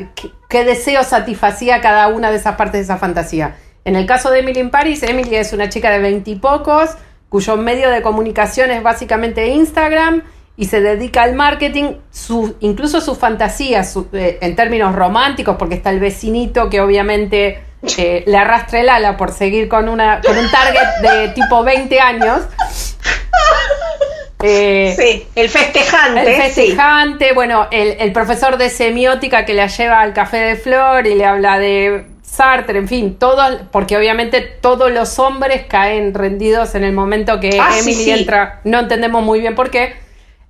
Qué, 0.47 0.63
deseo 0.63 1.03
satisfacía 1.03 1.81
cada 1.81 2.07
una 2.07 2.31
de 2.31 2.37
esas 2.37 2.55
partes 2.55 2.79
de 2.79 2.83
esa 2.83 2.97
fantasía. 2.97 3.57
En 3.83 3.97
el 3.97 4.05
caso 4.05 4.31
de 4.31 4.39
Emily 4.39 4.61
in 4.61 4.71
Paris, 4.71 5.03
Emily 5.03 5.35
es 5.35 5.51
una 5.51 5.67
chica 5.67 5.91
de 5.91 5.99
veintipocos, 5.99 6.91
cuyo 7.27 7.57
medio 7.57 7.89
de 7.89 8.01
comunicación 8.01 8.71
es 8.71 8.81
básicamente 8.81 9.49
Instagram 9.49 10.23
y 10.57 10.65
se 10.65 10.79
dedica 10.79 11.23
al 11.23 11.35
marketing, 11.35 11.95
su, 12.11 12.55
incluso 12.61 13.01
sus 13.01 13.17
fantasías 13.17 13.97
eh, 14.13 14.37
en 14.41 14.55
términos 14.55 14.95
románticos, 14.95 15.57
porque 15.57 15.75
está 15.75 15.89
el 15.89 15.99
vecinito 15.99 16.69
que 16.69 16.79
obviamente 16.79 17.59
eh, 17.97 18.23
le 18.25 18.37
arrastra 18.37 18.79
el 18.79 18.89
ala 18.89 19.17
por 19.17 19.31
seguir 19.31 19.67
con, 19.67 19.89
una, 19.89 20.21
con 20.21 20.37
un 20.37 20.49
target 20.49 20.87
de 21.01 21.29
tipo 21.29 21.63
20 21.63 21.99
años. 21.99 22.41
Eh, 24.47 24.93
sí, 24.95 25.27
el 25.33 25.49
festejante. 25.49 26.21
El 26.21 26.41
festejante, 26.41 27.33
bueno, 27.33 27.67
el, 27.71 27.95
el, 27.99 28.11
profesor 28.11 28.57
de 28.57 28.69
semiótica 28.69 29.43
que 29.43 29.55
la 29.55 29.65
lleva 29.65 30.01
al 30.01 30.13
café 30.13 30.37
de 30.37 30.55
flor 30.55 31.07
y 31.07 31.15
le 31.15 31.25
habla 31.25 31.57
de 31.57 32.05
Sartre, 32.21 32.77
en 32.77 32.87
fin, 32.87 33.15
todo, 33.15 33.41
porque 33.71 33.97
obviamente 33.97 34.41
todos 34.41 34.91
los 34.91 35.17
hombres 35.17 35.65
caen 35.67 36.13
rendidos 36.13 36.75
en 36.75 36.83
el 36.83 36.91
momento 36.91 37.39
que 37.39 37.57
ah, 37.59 37.71
Emily 37.79 38.11
entra, 38.11 38.59
no 38.65 38.81
entendemos 38.81 39.23
muy 39.23 39.39
bien 39.39 39.55
por 39.55 39.71
qué 39.71 40.04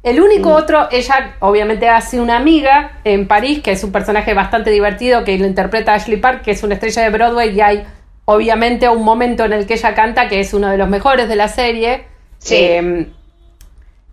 el 0.05 0.21
único 0.21 0.49
mm. 0.49 0.53
otro, 0.53 0.87
ella 0.91 1.35
obviamente 1.39 1.89
hace 1.89 2.21
una 2.21 2.37
amiga 2.37 2.99
en 3.03 3.27
París, 3.27 3.63
que 3.63 3.71
es 3.71 3.83
un 3.83 3.91
personaje 3.91 4.35
bastante 4.35 4.69
divertido, 4.69 5.23
que 5.23 5.35
lo 5.39 5.47
interpreta 5.47 5.95
Ashley 5.95 6.17
Park, 6.17 6.43
que 6.43 6.51
es 6.51 6.61
una 6.61 6.75
estrella 6.75 7.01
de 7.01 7.09
Broadway, 7.09 7.55
y 7.55 7.61
hay 7.61 7.83
obviamente 8.25 8.87
un 8.87 9.03
momento 9.03 9.45
en 9.45 9.53
el 9.53 9.65
que 9.65 9.73
ella 9.73 9.95
canta, 9.95 10.29
que 10.29 10.39
es 10.39 10.53
uno 10.53 10.69
de 10.69 10.77
los 10.77 10.87
mejores 10.89 11.27
de 11.27 11.35
la 11.35 11.47
serie. 11.47 12.05
Em, 12.51 13.07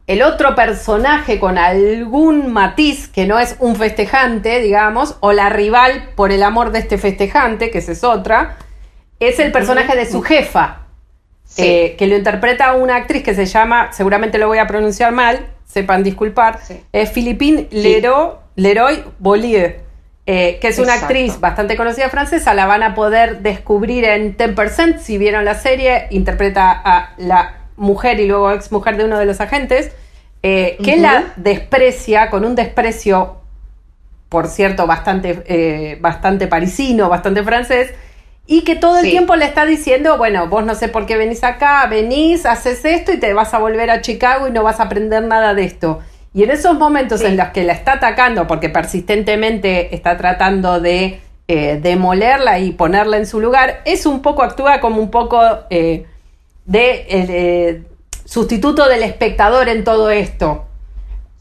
el 0.06 0.22
otro 0.22 0.54
personaje 0.54 1.38
con 1.38 1.58
algún 1.58 2.50
matiz, 2.50 3.08
que 3.08 3.26
no 3.26 3.38
es 3.38 3.56
un 3.58 3.76
festejante, 3.76 4.60
digamos, 4.60 5.18
o 5.20 5.34
la 5.34 5.50
rival 5.50 6.08
por 6.16 6.32
el 6.32 6.42
amor 6.42 6.72
de 6.72 6.78
este 6.78 6.96
festejante, 6.96 7.70
que 7.70 7.78
esa 7.78 7.92
es 7.92 8.02
otra, 8.02 8.56
es 9.20 9.38
el 9.38 9.52
personaje 9.52 9.94
de 9.94 10.06
su 10.06 10.22
jefa, 10.22 10.86
eh, 11.58 11.96
que 11.98 12.06
lo 12.06 12.16
interpreta 12.16 12.72
una 12.72 12.96
actriz 12.96 13.22
que 13.22 13.34
se 13.34 13.44
llama, 13.44 13.92
seguramente 13.92 14.38
lo 14.38 14.48
voy 14.48 14.56
a 14.56 14.66
pronunciar 14.66 15.12
mal, 15.12 15.48
sepan 15.72 16.02
disculpar, 16.02 16.58
es 16.92 17.10
Philippine 17.10 17.68
Leroy, 17.70 18.32
Leroy 18.56 19.02
Bollier, 19.18 19.80
eh, 20.26 20.58
que 20.60 20.68
es 20.68 20.78
una 20.78 20.94
actriz 20.94 21.40
bastante 21.40 21.76
conocida 21.76 22.10
francesa, 22.10 22.52
la 22.52 22.66
van 22.66 22.82
a 22.82 22.94
poder 22.94 23.40
descubrir 23.40 24.04
en 24.04 24.36
10%, 24.36 24.98
si 24.98 25.16
vieron 25.16 25.44
la 25.44 25.54
serie, 25.54 26.08
interpreta 26.10 26.70
a 26.70 27.14
la 27.16 27.56
mujer 27.76 28.20
y 28.20 28.26
luego 28.26 28.52
ex 28.52 28.70
mujer 28.70 28.98
de 28.98 29.04
uno 29.04 29.18
de 29.18 29.24
los 29.24 29.40
agentes, 29.40 29.90
eh, 30.42 30.76
que 30.84 30.98
la 30.98 31.32
desprecia 31.36 32.28
con 32.28 32.44
un 32.44 32.54
desprecio, 32.54 33.38
por 34.28 34.48
cierto, 34.48 34.86
bastante, 34.86 35.42
eh, 35.46 35.96
bastante 36.00 36.48
parisino, 36.48 37.08
bastante 37.08 37.42
francés, 37.42 37.94
y 38.46 38.62
que 38.62 38.74
todo 38.74 38.98
el 38.98 39.08
tiempo 39.08 39.36
le 39.36 39.44
está 39.44 39.64
diciendo, 39.64 40.18
bueno, 40.18 40.48
vos 40.48 40.64
no 40.64 40.74
sé 40.74 40.88
por 40.88 41.06
qué 41.06 41.16
venís 41.16 41.44
acá, 41.44 41.86
venís, 41.86 42.44
haces 42.44 42.84
esto 42.84 43.12
y 43.12 43.18
te 43.18 43.32
vas 43.34 43.54
a 43.54 43.58
volver 43.58 43.90
a 43.90 44.00
Chicago 44.00 44.48
y 44.48 44.50
no 44.50 44.62
vas 44.64 44.80
a 44.80 44.84
aprender 44.84 45.22
nada 45.22 45.54
de 45.54 45.64
esto. 45.64 46.00
Y 46.34 46.42
en 46.42 46.50
esos 46.50 46.78
momentos 46.78 47.20
en 47.22 47.36
los 47.36 47.48
que 47.48 47.62
la 47.62 47.74
está 47.74 47.94
atacando, 47.94 48.46
porque 48.46 48.68
persistentemente 48.68 49.94
está 49.94 50.16
tratando 50.16 50.80
de 50.80 51.20
eh, 51.46 51.78
demolerla 51.80 52.58
y 52.58 52.72
ponerla 52.72 53.18
en 53.18 53.26
su 53.26 53.40
lugar, 53.40 53.80
es 53.84 54.06
un 54.06 54.22
poco, 54.22 54.42
actúa 54.42 54.80
como 54.80 55.00
un 55.00 55.10
poco 55.10 55.40
eh, 55.70 56.06
de 56.64 57.06
eh, 57.08 57.82
sustituto 58.24 58.88
del 58.88 59.02
espectador 59.02 59.68
en 59.68 59.84
todo 59.84 60.10
esto. 60.10 60.66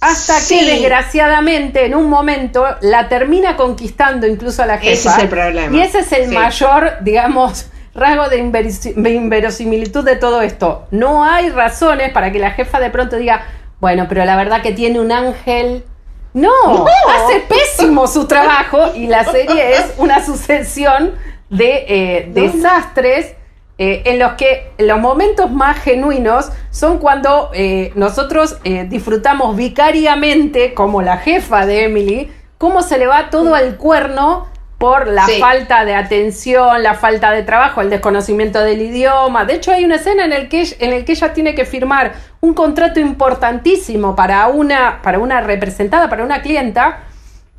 Hasta 0.02 0.34
que 0.50 0.66
desgraciadamente 0.66 1.86
en 1.86 1.94
un 1.94 2.10
momento 2.10 2.66
la 2.82 3.08
termina 3.08 3.56
conquistando 3.56 4.26
incluso 4.26 4.64
a 4.64 4.66
la 4.66 4.80
jefa. 4.80 4.92
Ese 4.92 5.10
es 5.10 5.18
el 5.20 5.30
problema. 5.30 5.78
Y 5.78 5.82
ese 5.82 6.00
es 6.00 6.12
el 6.12 6.32
mayor, 6.32 6.94
digamos, 7.02 7.68
rasgo 7.94 8.28
de, 8.28 8.38
inverosimilitud 9.12 10.04
de 10.04 10.16
todo 10.16 10.42
esto. 10.42 10.88
No 10.90 11.24
hay 11.24 11.52
razones 11.52 12.12
para 12.12 12.32
que 12.32 12.40
la 12.40 12.50
jefa 12.52 12.80
de 12.80 12.90
pronto 12.90 13.16
diga, 13.16 13.46
bueno, 13.80 14.08
pero 14.10 14.26
la 14.26 14.36
verdad 14.36 14.64
que 14.64 14.72
tiene 14.72 15.00
un 15.00 15.12
ángel. 15.12 15.86
No, 16.34 16.50
hace 17.10 17.42
pésimo 17.42 18.08
su 18.08 18.26
trabajo 18.26 18.96
y 18.96 19.06
la 19.06 19.26
serie 19.26 19.74
es 19.74 19.94
una 19.98 20.26
sucesión 20.26 21.14
de 21.50 21.86
eh, 21.88 22.32
desastres 22.34 23.36
eh, 23.84 24.04
en 24.06 24.20
los 24.20 24.34
que 24.34 24.74
los 24.78 25.00
momentos 25.00 25.50
más 25.50 25.76
genuinos 25.80 26.52
son 26.70 27.00
cuando 27.00 27.50
eh, 27.52 27.92
nosotros 27.96 28.60
eh, 28.64 28.86
disfrutamos 28.88 29.56
vicariamente, 29.56 30.76
como 30.76 31.02
la 31.02 31.18
jefa 31.18 31.66
de 31.66 31.86
Emily, 31.86 32.32
cómo 32.60 32.84
se 32.84 33.00
le 33.00 33.08
va 33.08 33.32
todo 33.32 33.56
al 33.56 33.78
cuerno 33.78 34.48
por 34.78 35.08
la 35.08 35.28
falta 35.40 35.84
de 35.84 35.96
atención, 35.96 36.84
la 36.84 36.94
falta 36.94 37.32
de 37.32 37.42
trabajo, 37.42 37.82
el 37.82 37.90
desconocimiento 37.90 38.60
del 38.60 38.84
idioma. 38.84 39.46
De 39.46 39.56
hecho, 39.56 39.72
hay 39.72 39.84
una 39.84 39.96
escena 39.96 40.26
en 40.26 40.34
el 40.34 40.48
que, 40.48 40.64
en 40.78 40.94
el 40.94 41.04
que 41.04 41.14
ella 41.14 41.34
tiene 41.34 41.56
que 41.56 41.66
firmar 41.66 42.14
un 42.40 42.54
contrato 42.54 43.00
importantísimo 43.00 44.16
para 44.16 44.48
una, 44.50 45.02
para 45.02 45.18
una 45.18 45.42
representada, 45.42 46.08
para 46.08 46.24
una 46.24 46.44
clienta, 46.44 47.00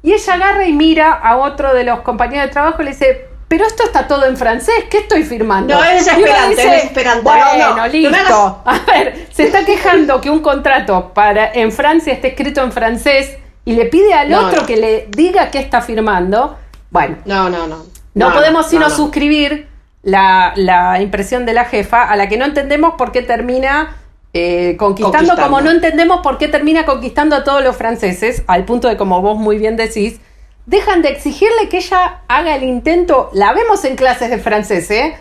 y 0.04 0.12
ella 0.12 0.34
agarra 0.34 0.68
y 0.68 0.72
mira 0.72 1.10
a 1.10 1.38
otro 1.38 1.74
de 1.74 1.82
los 1.82 2.02
compañeros 2.02 2.46
de 2.46 2.52
trabajo 2.52 2.80
y 2.80 2.84
le 2.84 2.90
dice, 2.92 3.31
pero 3.52 3.66
esto 3.66 3.82
está 3.82 4.08
todo 4.08 4.24
en 4.24 4.38
francés, 4.38 4.86
¿qué 4.88 5.00
estoy 5.00 5.24
firmando? 5.24 5.74
No, 5.74 5.84
es 5.84 6.06
desesperante, 6.06 6.52
es 6.52 6.70
desesperante. 6.70 7.22
Bueno, 7.22 7.86
listo. 7.86 8.62
A 8.64 8.78
ver, 8.86 9.26
se 9.30 9.42
está 9.42 9.66
quejando 9.66 10.22
que 10.22 10.30
un 10.30 10.40
contrato 10.40 11.12
para 11.12 11.52
en 11.52 11.70
Francia 11.70 12.14
esté 12.14 12.28
escrito 12.28 12.62
en 12.62 12.72
francés 12.72 13.36
y 13.66 13.74
le 13.74 13.84
pide 13.84 14.14
al 14.14 14.32
otro 14.32 14.64
que 14.64 14.78
le 14.78 15.06
diga 15.10 15.50
qué 15.50 15.58
está 15.58 15.82
firmando. 15.82 16.56
Bueno. 16.88 17.18
No, 17.26 17.50
no, 17.50 17.66
no. 17.66 17.84
No, 18.14 18.32
podemos 18.32 18.70
sino 18.70 18.88
suscribir 18.88 19.68
la, 20.02 20.54
la, 20.56 21.02
impresión 21.02 21.44
de 21.44 21.52
la 21.52 21.66
jefa, 21.66 22.04
a 22.04 22.16
la 22.16 22.30
que 22.30 22.38
no 22.38 22.46
entendemos 22.46 22.94
por 22.96 23.12
qué 23.12 23.20
termina 23.20 23.98
eh, 24.32 24.76
conquistando, 24.78 25.36
como 25.36 25.60
no 25.60 25.70
entendemos 25.70 26.22
por 26.22 26.38
qué 26.38 26.48
termina 26.48 26.86
conquistando 26.86 27.36
a 27.36 27.44
todos 27.44 27.62
los 27.62 27.76
franceses, 27.76 28.44
al 28.46 28.64
punto 28.64 28.88
de, 28.88 28.96
como 28.96 29.20
vos 29.20 29.36
muy 29.36 29.58
bien 29.58 29.76
decís, 29.76 30.20
dejan 30.66 31.02
de 31.02 31.10
exigirle 31.10 31.68
que 31.68 31.78
ella 31.78 32.20
haga 32.28 32.54
el 32.56 32.64
intento. 32.64 33.30
La 33.32 33.52
vemos 33.52 33.84
en 33.84 33.96
clases 33.96 34.30
de 34.30 34.38
francés, 34.38 34.90
¿eh? 34.90 35.16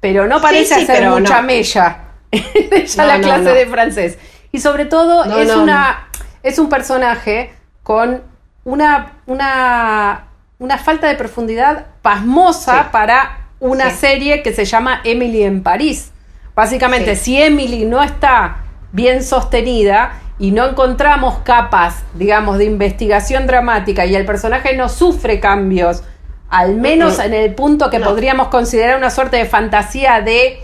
Pero 0.00 0.26
no 0.26 0.40
parece 0.40 0.74
hacer 0.74 1.08
mucha 1.08 1.42
mella 1.42 2.02
ella 2.30 3.04
la 3.04 3.20
clase 3.20 3.50
de 3.50 3.66
francés. 3.66 4.18
Y 4.52 4.60
sobre 4.60 4.86
todo 4.86 5.24
es 5.40 5.54
una 5.54 6.08
es 6.46 6.60
un 6.60 6.68
personaje 6.68 7.52
con 7.82 8.22
una, 8.62 9.14
una, 9.26 10.28
una 10.58 10.78
falta 10.78 11.08
de 11.08 11.16
profundidad 11.16 11.86
pasmosa 12.02 12.90
para 12.92 13.48
una 13.58 13.90
serie 13.90 14.42
que 14.42 14.52
se 14.52 14.64
llama 14.64 15.00
Emily 15.02 15.42
en 15.42 15.62
París. 15.62 16.12
Básicamente, 16.54 17.16
si 17.16 17.40
Emily 17.40 17.84
no 17.84 18.02
está 18.02 18.65
bien 18.96 19.22
sostenida, 19.22 20.20
y 20.38 20.50
no 20.50 20.66
encontramos 20.66 21.38
capas, 21.38 22.02
digamos, 22.14 22.58
de 22.58 22.64
investigación 22.64 23.46
dramática 23.46 24.04
y 24.04 24.14
el 24.14 24.26
personaje 24.26 24.76
no 24.76 24.88
sufre 24.88 25.40
cambios, 25.40 26.02
al 26.50 26.76
menos 26.76 27.18
en 27.18 27.32
el 27.34 27.54
punto 27.54 27.90
que 27.90 28.00
podríamos 28.00 28.48
considerar 28.48 28.98
una 28.98 29.10
suerte 29.10 29.36
de 29.36 29.46
fantasía 29.46 30.20
de, 30.20 30.60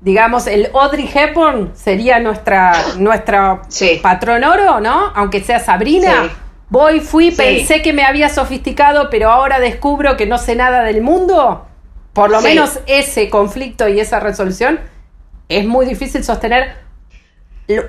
digamos, 0.00 0.46
el 0.46 0.68
Audrey 0.74 1.10
Hepburn 1.12 1.72
sería 1.74 2.18
nuestra, 2.20 2.74
nuestra 2.98 3.62
patrón 4.02 4.44
oro, 4.44 4.80
¿no? 4.80 5.12
Aunque 5.14 5.42
sea 5.42 5.60
Sabrina. 5.60 6.30
Voy, 6.68 7.00
fui, 7.00 7.30
pensé 7.30 7.82
que 7.82 7.92
me 7.92 8.04
había 8.04 8.28
sofisticado, 8.28 9.08
pero 9.10 9.30
ahora 9.30 9.60
descubro 9.60 10.16
que 10.16 10.26
no 10.26 10.38
sé 10.38 10.56
nada 10.56 10.82
del 10.82 11.02
mundo. 11.02 11.66
Por 12.12 12.30
lo 12.30 12.40
menos 12.40 12.80
ese 12.86 13.30
conflicto 13.30 13.88
y 13.88 14.00
esa 14.00 14.18
resolución 14.18 14.80
es 15.48 15.66
muy 15.66 15.86
difícil 15.86 16.24
sostener 16.24 16.83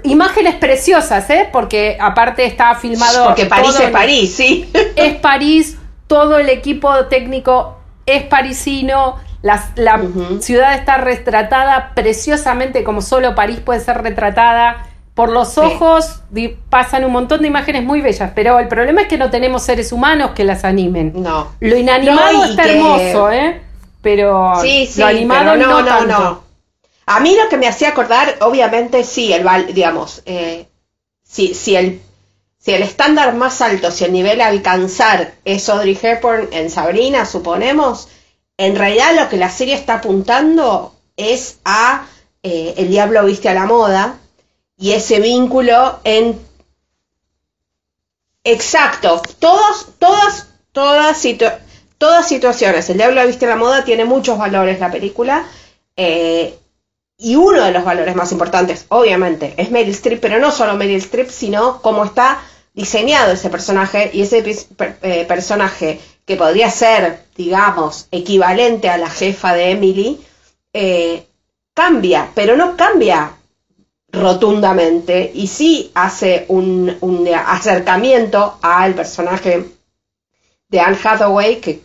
imágenes 0.03 0.55
preciosas, 0.55 1.29
¿eh? 1.29 1.50
Porque 1.51 1.98
aparte 2.00 2.46
está 2.46 2.75
filmado. 2.75 3.25
Porque 3.25 3.46
París 3.46 3.79
es 3.79 3.89
París, 3.91 4.36
sí. 4.36 4.72
Es 4.96 5.15
París, 5.15 5.77
todo 6.08 6.38
el 6.38 6.50
equipo 6.50 7.05
técnico 7.05 7.77
es 8.05 8.24
parisino. 8.24 9.17
La, 9.41 9.63
ciudad 10.39 10.74
está 10.74 10.98
retratada 10.98 11.91
preciosamente 11.94 12.84
como 12.84 13.01
solo 13.01 13.36
París 13.36 13.60
puede 13.60 13.79
ser 13.79 14.01
retratada. 14.01 14.88
Por 15.13 15.29
los 15.29 15.58
ojos 15.58 16.24
pasan 16.70 17.05
un 17.05 17.13
montón 17.13 17.41
de 17.41 17.48
imágenes 17.48 17.84
muy 17.84 18.01
bellas, 18.01 18.32
pero 18.36 18.60
el 18.60 18.67
problema 18.67 19.03
es 19.03 19.08
que 19.08 19.17
no 19.17 19.29
tenemos 19.29 19.63
seres 19.63 19.94
humanos 19.94 20.32
que 20.36 20.44
las 20.44 20.65
animen. 20.65 21.13
No. 21.15 21.53
Lo 21.62 21.77
inanimado 21.77 22.44
está 22.44 22.65
hermoso, 22.65 23.32
¿eh? 23.32 23.62
Pero 24.01 24.55
lo 24.98 25.05
animado 25.05 25.55
no, 25.55 25.82
no, 25.82 26.05
no, 26.05 26.45
A 27.05 27.19
mí 27.19 27.35
lo 27.35 27.50
que 27.50 27.57
me 27.57 27.67
hacía 27.67 27.89
acordar, 27.89 28.38
obviamente, 28.41 29.03
sí, 29.03 29.31
el 29.31 29.45
digamos, 29.74 30.21
eh, 30.25 30.67
si, 31.24 31.53
si 31.53 31.75
el 31.75 32.01
si 32.65 32.74
el 32.74 32.81
estándar 32.81 33.35
más 33.35 33.62
alto, 33.62 33.91
si 33.91 34.05
el 34.05 34.12
nivel 34.12 34.41
a 34.41 34.47
alcanzar 34.47 35.35
es 35.45 35.69
Audrey 35.69 35.95
Hepburn 36.01 36.50
en 36.51 36.71
Sabrina, 36.71 37.27
suponemos, 37.27 38.07
en 38.57 38.75
realidad 38.75 39.15
lo 39.15 39.29
que 39.29 39.38
la 39.38 39.51
serie 39.51 39.75
está 39.75 39.95
apuntando 39.95 40.95
es 41.15 41.59
a 41.63 42.07
eh, 42.41 42.74
El 42.77 42.89
Diablo 42.89 43.24
Viste 43.24 43.50
a 43.50 43.53
la 43.53 43.67
Moda 43.67 44.17
y 44.77 44.93
ese 44.93 45.19
vínculo 45.19 46.00
en... 46.03 46.39
Exacto, 48.43 49.21
todos, 49.38 49.89
todas, 50.00 50.47
todas, 50.71 51.24
todas 52.00 52.27
situaciones. 52.27 52.89
El 52.89 52.97
Diablo 52.97 53.27
Viste 53.27 53.45
a 53.45 53.50
la 53.50 53.57
Moda 53.57 53.85
tiene 53.85 54.05
muchos 54.05 54.39
valores 54.39 54.79
la 54.79 54.89
película. 54.89 55.45
Eh, 55.95 56.57
y 57.17 57.36
uno 57.36 57.63
de 57.63 57.72
los 57.72 57.86
valores 57.86 58.15
más 58.15 58.31
importantes, 58.31 58.86
obviamente, 58.89 59.53
es 59.57 59.72
Meryl 59.72 59.93
Streep, 59.93 60.19
pero 60.19 60.39
no 60.39 60.51
solo 60.51 60.75
Meryl 60.75 60.98
Streep, 60.98 61.29
sino 61.29 61.81
cómo 61.81 62.03
está 62.03 62.41
diseñado 62.74 63.31
ese 63.31 63.50
personaje 63.50 64.12
y 64.13 64.22
ese 64.22 64.43
eh, 65.01 65.25
personaje 65.25 66.00
que 66.25 66.36
podría 66.36 66.69
ser, 66.69 67.25
digamos, 67.36 68.07
equivalente 68.12 68.89
a 68.89 68.98
la 68.98 69.10
jefa 69.10 69.53
de 69.53 69.72
Emily, 69.72 70.19
eh, 70.74 71.25
cambia, 71.74 72.31
pero 72.36 72.57
no 72.57 72.75
cambia 72.75 73.31
rotundamente 74.12 75.31
y 75.34 75.48
sí 75.48 75.91
hace 75.93 76.45
un, 76.48 76.98
un 77.01 77.27
acercamiento 77.27 78.57
al 78.62 78.93
personaje 78.93 79.65
de 80.67 80.79
Anne 80.79 80.98
Hathaway, 81.01 81.62
que 81.62 81.81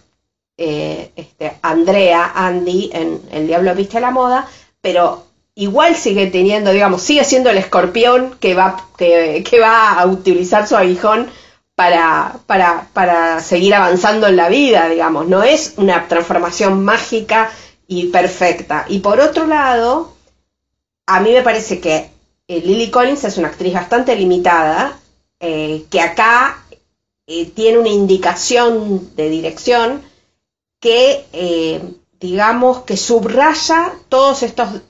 eh, 0.56 1.12
este, 1.16 1.52
Andrea, 1.62 2.32
Andy, 2.34 2.90
en 2.92 3.22
El 3.30 3.46
Diablo 3.46 3.75
Viste 3.75 4.00
la 4.00 4.10
Moda, 4.10 4.46
pero 4.80 5.26
igual 5.54 5.96
sigue 5.96 6.26
teniendo, 6.28 6.72
digamos, 6.72 7.02
sigue 7.02 7.25
siendo 7.25 7.50
el 7.50 7.58
escorpión 7.58 8.37
que 8.40 8.54
va, 8.54 8.88
que, 8.96 9.44
va 9.60 9.92
a 9.92 10.06
utilizar 10.06 10.66
su 10.66 10.76
aguijón 10.76 11.28
para, 11.75 12.37
para, 12.46 12.88
para 12.92 13.40
seguir 13.40 13.75
avanzando 13.75 14.26
en 14.26 14.37
la 14.37 14.49
vida, 14.49 14.88
digamos, 14.88 15.28
no 15.28 15.42
es 15.42 15.75
una 15.76 16.08
transformación 16.08 16.84
mágica 16.84 17.50
y 17.87 18.06
perfecta. 18.06 18.87
Y 18.88 19.00
por 19.00 19.20
otro 19.20 19.46
lado, 19.46 20.14
a 21.06 21.20
mí 21.20 21.32
me 21.32 21.42
parece 21.42 21.80
que 21.80 22.10
eh, 22.49 22.60
Lily 22.60 22.90
Collins 22.90 23.25
es 23.25 23.37
una 23.37 23.49
actriz 23.49 23.75
bastante 23.75 24.16
limitada, 24.16 24.99
eh, 25.40 25.84
que 25.90 26.00
acá 26.00 26.64
eh, 27.26 27.46
tiene 27.46 27.78
una 27.78 27.88
indicación 27.88 29.14
de 29.14 29.28
dirección 29.28 30.02
que, 30.80 31.26
digamos, 32.20 32.82
que 32.82 32.96
subraya 32.96 33.92
todos 34.08 34.42
estos 34.42 34.82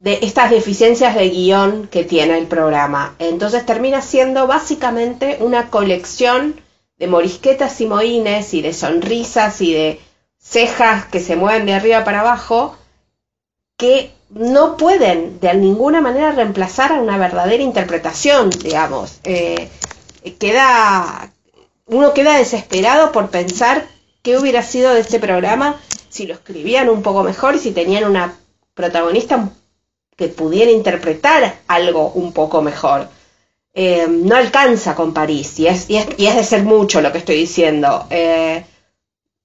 de 0.00 0.20
estas 0.22 0.50
deficiencias 0.50 1.14
de 1.14 1.28
guion 1.28 1.88
que 1.88 2.04
tiene 2.04 2.38
el 2.38 2.46
programa. 2.46 3.14
Entonces 3.18 3.66
termina 3.66 4.00
siendo 4.00 4.46
básicamente 4.46 5.38
una 5.40 5.70
colección 5.70 6.60
de 6.98 7.06
morisquetas 7.06 7.80
y 7.80 7.86
moines 7.86 8.54
y 8.54 8.62
de 8.62 8.72
sonrisas 8.72 9.60
y 9.60 9.72
de 9.72 10.00
cejas 10.38 11.06
que 11.06 11.20
se 11.20 11.36
mueven 11.36 11.66
de 11.66 11.74
arriba 11.74 12.04
para 12.04 12.20
abajo 12.20 12.76
que 13.76 14.12
no 14.30 14.76
pueden 14.76 15.40
de 15.40 15.54
ninguna 15.54 16.00
manera 16.00 16.32
reemplazar 16.32 16.92
a 16.92 17.00
una 17.00 17.16
verdadera 17.16 17.62
interpretación, 17.62 18.50
digamos. 18.50 19.20
Eh, 19.24 19.68
queda, 20.38 21.30
uno 21.86 22.12
queda 22.12 22.36
desesperado 22.36 23.12
por 23.12 23.30
pensar 23.30 23.86
qué 24.28 24.36
hubiera 24.36 24.62
sido 24.62 24.92
de 24.92 25.00
este 25.00 25.20
programa 25.20 25.80
si 26.10 26.26
lo 26.26 26.34
escribían 26.34 26.90
un 26.90 27.00
poco 27.00 27.22
mejor 27.22 27.54
y 27.54 27.58
si 27.60 27.70
tenían 27.70 28.04
una 28.04 28.34
protagonista 28.74 29.48
que 30.16 30.28
pudiera 30.28 30.70
interpretar 30.70 31.60
algo 31.66 32.10
un 32.10 32.34
poco 32.34 32.60
mejor. 32.60 33.08
Eh, 33.72 34.06
no 34.06 34.36
alcanza 34.36 34.94
con 34.94 35.14
París, 35.14 35.58
y 35.58 35.66
es, 35.66 35.88
y, 35.88 35.96
es, 35.96 36.36
de 36.36 36.44
ser 36.44 36.64
mucho 36.64 37.00
lo 37.00 37.10
que 37.10 37.18
estoy 37.18 37.36
diciendo. 37.36 38.06
Eh, 38.10 38.66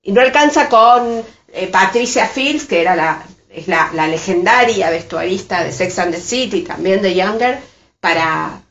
y 0.01 0.11
no 0.11 0.19
alcanza 0.19 0.67
con 0.67 1.23
Patricia 1.71 2.27
Fields, 2.27 2.65
que 2.65 2.81
era 2.81 2.93
la, 2.97 3.25
es 3.49 3.69
la, 3.69 3.89
legendaria 3.93 4.89
vestuarista 4.89 5.63
de 5.63 5.71
Sex 5.71 5.97
and 5.99 6.13
the 6.13 6.19
City, 6.19 6.63
también 6.63 7.01
de 7.01 7.15
Younger, 7.15 7.57
para, 8.01 8.63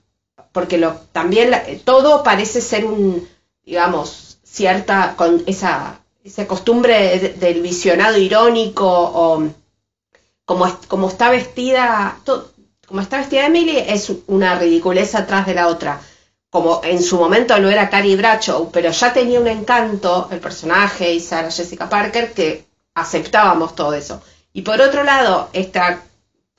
porque 0.52 0.76
lo, 0.76 0.92
también 1.12 1.58
todo 1.86 2.22
parece 2.22 2.60
ser 2.60 2.84
un, 2.84 3.26
digamos, 3.64 4.32
cierta, 4.52 5.14
con 5.16 5.42
esa, 5.46 6.01
esa 6.24 6.46
costumbre 6.46 7.18
del 7.38 7.62
visionado 7.62 8.16
irónico 8.18 8.86
o 8.86 9.48
como, 10.44 10.78
como 10.88 11.08
está 11.08 11.30
vestida, 11.30 12.18
como 12.86 13.00
está 13.00 13.18
vestida 13.18 13.46
Emily, 13.46 13.78
es 13.78 14.12
una 14.26 14.58
ridiculez 14.58 15.14
atrás 15.14 15.46
de 15.46 15.54
la 15.54 15.68
otra. 15.68 16.00
Como 16.50 16.82
en 16.84 17.02
su 17.02 17.16
momento 17.16 17.58
lo 17.58 17.70
era 17.70 17.88
Carrie 17.88 18.16
Bradshaw, 18.16 18.70
pero 18.70 18.90
ya 18.90 19.12
tenía 19.12 19.40
un 19.40 19.48
encanto 19.48 20.28
el 20.30 20.38
personaje 20.38 21.12
y 21.12 21.20
Sarah 21.20 21.50
Jessica 21.50 21.88
Parker 21.88 22.32
que 22.34 22.66
aceptábamos 22.94 23.74
todo 23.74 23.94
eso. 23.94 24.22
Y 24.52 24.62
por 24.62 24.80
otro 24.80 25.02
lado, 25.02 25.48
esta 25.54 26.02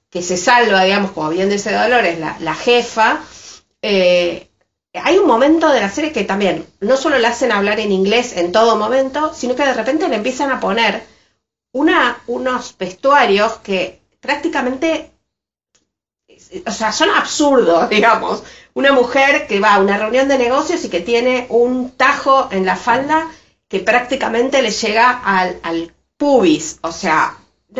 que 0.10 0.24
se 0.24 0.38
salva, 0.38 0.84
digamos, 0.84 1.12
como 1.12 1.30
bien 1.30 1.50
dice 1.50 1.74
Dolores, 1.74 2.20
la, 2.20 2.38
la 2.40 2.56
jefa, 2.56 3.22
eh, 3.82 4.48
hay 4.94 5.18
un 5.18 5.28
momento 5.28 5.70
de 5.70 5.82
la 5.82 5.90
serie 5.90 6.12
que 6.12 6.24
también 6.24 6.68
no 6.80 6.98
solo 6.98 7.18
la 7.18 7.30
hacen 7.30 7.52
hablar 7.52 7.80
en 7.80 7.92
inglés 7.92 8.38
en 8.38 8.52
todo 8.52 8.76
momento, 8.76 9.34
sino 9.34 9.56
que 9.56 9.66
de 9.66 9.74
repente 9.74 10.08
le 10.08 10.18
empiezan 10.18 10.52
a 10.52 10.60
poner 10.60 11.04
unos 11.72 12.78
vestuarios 12.78 13.54
que 13.64 14.02
prácticamente, 14.20 15.12
o 16.66 16.72
sea, 16.72 16.92
son 16.92 17.10
absurdos, 17.10 17.90
digamos. 17.90 18.44
Una 18.76 18.92
mujer 18.92 19.48
que 19.48 19.60
va 19.60 19.76
a 19.76 19.80
una 19.80 19.98
reunión 19.98 20.28
de 20.28 20.38
negocios 20.38 20.84
y 20.84 20.90
que 20.90 21.02
tiene 21.02 21.46
un 21.50 21.92
tajo 21.92 22.50
en 22.52 22.66
la 22.66 22.76
falda 22.76 23.28
que 23.68 23.80
prácticamente 23.80 24.62
le 24.62 24.72
llega 24.72 25.22
al, 25.24 25.60
al 25.64 25.94
pubis, 26.18 26.80
o 26.82 26.92
sea, 26.92 27.38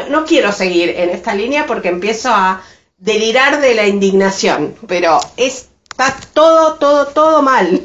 no, 0.10 0.26
quiero 0.26 0.52
seguir 0.52 0.90
en 0.90 1.10
esta 1.10 1.36
línea 1.36 1.66
porque 1.66 1.90
empiezo 1.90 2.30
a 2.30 2.64
delirar 2.98 3.62
de 3.62 3.76
la 3.76 3.88
indignación, 3.88 4.76
pero 4.88 5.20
está 5.94 6.16
todo, 6.34 6.76
todo, 6.76 7.08
todo 7.08 7.42
mal. 7.42 7.82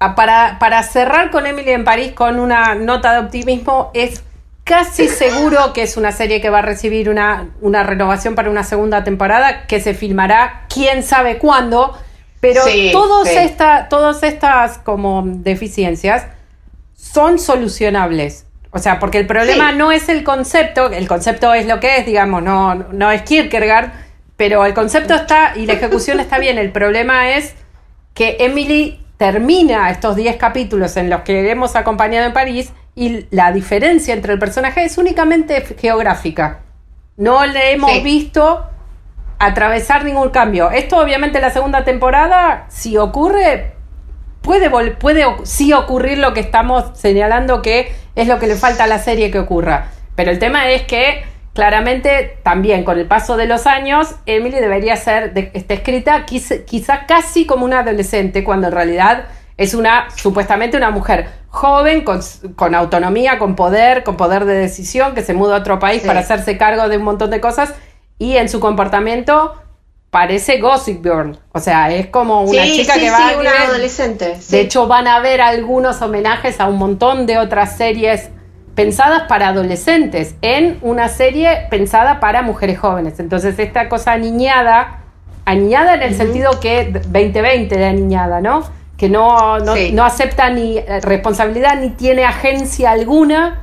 Ah, 0.00 0.14
para, 0.14 0.58
para 0.58 0.82
cerrar 0.82 1.30
con 1.30 1.46
Emily 1.46 1.70
en 1.70 1.84
París 1.84 2.12
con 2.12 2.40
una 2.40 2.74
nota 2.74 3.12
de 3.12 3.18
optimismo, 3.20 3.90
es 3.94 4.22
casi 4.64 5.08
seguro 5.08 5.72
que 5.72 5.82
es 5.82 5.96
una 5.96 6.12
serie 6.12 6.40
que 6.40 6.50
va 6.50 6.58
a 6.58 6.62
recibir 6.62 7.08
una, 7.08 7.50
una 7.60 7.82
renovación 7.82 8.34
para 8.34 8.50
una 8.50 8.64
segunda 8.64 9.04
temporada 9.04 9.66
que 9.66 9.80
se 9.80 9.94
filmará 9.94 10.66
quién 10.72 11.02
sabe 11.02 11.38
cuándo, 11.38 11.96
pero 12.40 12.62
todos 12.90 13.28
todas 13.88 14.22
estas 14.22 14.78
como 14.78 15.22
deficiencias 15.24 16.26
son 16.96 17.38
solucionables. 17.38 18.46
O 18.70 18.78
sea, 18.78 18.98
porque 18.98 19.18
el 19.18 19.26
problema 19.26 19.72
no 19.72 19.92
es 19.92 20.08
el 20.08 20.24
concepto, 20.24 20.90
el 20.90 21.06
concepto 21.06 21.52
es 21.52 21.66
lo 21.66 21.78
que 21.78 21.98
es, 21.98 22.06
digamos, 22.06 22.42
no, 22.42 22.74
no 22.74 23.10
es 23.10 23.20
Kierkegaard, 23.22 23.92
pero 24.42 24.66
el 24.66 24.74
concepto 24.74 25.14
está 25.14 25.52
y 25.54 25.66
la 25.66 25.74
ejecución 25.74 26.18
está 26.18 26.40
bien. 26.40 26.58
El 26.58 26.72
problema 26.72 27.30
es 27.30 27.54
que 28.12 28.38
Emily 28.40 29.00
termina 29.16 29.88
estos 29.88 30.16
10 30.16 30.34
capítulos 30.34 30.96
en 30.96 31.10
los 31.10 31.20
que 31.20 31.48
hemos 31.48 31.76
acompañado 31.76 32.26
en 32.26 32.32
París 32.32 32.72
y 32.96 33.26
la 33.30 33.52
diferencia 33.52 34.12
entre 34.12 34.32
el 34.32 34.40
personaje 34.40 34.82
es 34.82 34.98
únicamente 34.98 35.64
geográfica. 35.78 36.58
No 37.16 37.46
le 37.46 37.70
hemos 37.70 38.02
visto 38.02 38.66
atravesar 39.38 40.04
ningún 40.04 40.30
cambio. 40.30 40.72
Esto 40.72 40.98
obviamente 40.98 41.38
en 41.38 41.42
la 41.42 41.50
segunda 41.50 41.84
temporada, 41.84 42.66
si 42.68 42.96
ocurre, 42.96 43.74
puede, 44.40 44.70
puede 44.96 45.24
sí 45.44 45.72
ocurrir 45.72 46.18
lo 46.18 46.34
que 46.34 46.40
estamos 46.40 46.98
señalando 46.98 47.62
que 47.62 47.94
es 48.16 48.26
lo 48.26 48.40
que 48.40 48.48
le 48.48 48.56
falta 48.56 48.82
a 48.82 48.86
la 48.88 48.98
serie 48.98 49.30
que 49.30 49.38
ocurra. 49.38 49.92
Pero 50.16 50.32
el 50.32 50.40
tema 50.40 50.68
es 50.68 50.82
que 50.82 51.30
claramente 51.52 52.38
también 52.42 52.84
con 52.84 52.98
el 52.98 53.06
paso 53.06 53.36
de 53.36 53.46
los 53.46 53.66
años, 53.66 54.14
Emily 54.26 54.58
debería 54.58 54.96
ser 54.96 55.32
está 55.52 55.74
escrita 55.74 56.24
quizá, 56.24 57.06
casi 57.06 57.46
como 57.46 57.64
una 57.64 57.80
adolescente, 57.80 58.42
cuando 58.44 58.68
en 58.68 58.72
realidad 58.72 59.24
es 59.56 59.74
una, 59.74 60.08
supuestamente 60.16 60.76
una 60.76 60.90
mujer 60.90 61.28
joven, 61.48 62.04
con, 62.04 62.74
autonomía, 62.74 63.38
con 63.38 63.54
poder, 63.54 64.02
con 64.02 64.16
poder 64.16 64.46
de 64.46 64.54
decisión, 64.54 65.14
que 65.14 65.22
se 65.22 65.34
muda 65.34 65.56
a 65.56 65.58
otro 65.58 65.78
país 65.78 66.02
para 66.02 66.20
hacerse 66.20 66.56
cargo 66.56 66.88
de 66.88 66.96
un 66.96 67.04
montón 67.04 67.30
de 67.30 67.40
cosas 67.40 67.74
y 68.18 68.36
en 68.36 68.48
su 68.48 68.58
comportamiento 68.58 69.54
parece 70.08 70.58
Gossip 70.58 71.02
Girl. 71.02 71.38
O 71.52 71.60
sea, 71.60 71.92
es 71.92 72.06
como 72.06 72.42
una 72.42 72.62
Sí, 72.64 72.78
chica 72.78 72.94
sí, 72.94 73.00
que 73.00 73.06
sí, 73.06 73.12
va 73.12 73.30
a 73.30 73.38
una 73.38 73.62
adolescente. 73.64 74.38
De 74.48 74.60
hecho, 74.60 74.86
van 74.86 75.06
a 75.06 75.20
ver 75.20 75.42
algunos 75.42 76.00
homenajes 76.00 76.60
a 76.60 76.66
un 76.66 76.78
montón 76.78 77.26
de 77.26 77.38
otras 77.38 77.76
series 77.76 78.30
pensadas 78.74 79.24
para 79.28 79.48
adolescentes 79.48 80.34
en 80.42 80.78
una 80.82 81.08
serie 81.08 81.66
pensada 81.70 82.20
para 82.20 82.42
mujeres 82.42 82.78
jóvenes. 82.78 83.20
Entonces, 83.20 83.58
esta 83.58 83.88
cosa 83.88 84.12
aniñada, 84.12 85.00
aniñada 85.44 85.94
en 85.94 86.02
el 86.02 86.14
sentido 86.16 86.58
que 86.60 86.90
2020 86.90 87.76
de 87.76 87.86
aniñada, 87.86 88.40
¿no? 88.40 88.62
Que 88.96 89.08
no, 89.08 89.58
no, 89.58 89.74
Sí. 89.74 89.92
no 89.92 90.04
acepta 90.04 90.48
ni 90.50 90.78
eh, 90.78 91.00
responsabilidad 91.02 91.76
ni 91.80 91.90
tiene 91.90 92.24
agencia 92.24 92.92
alguna 92.92 93.60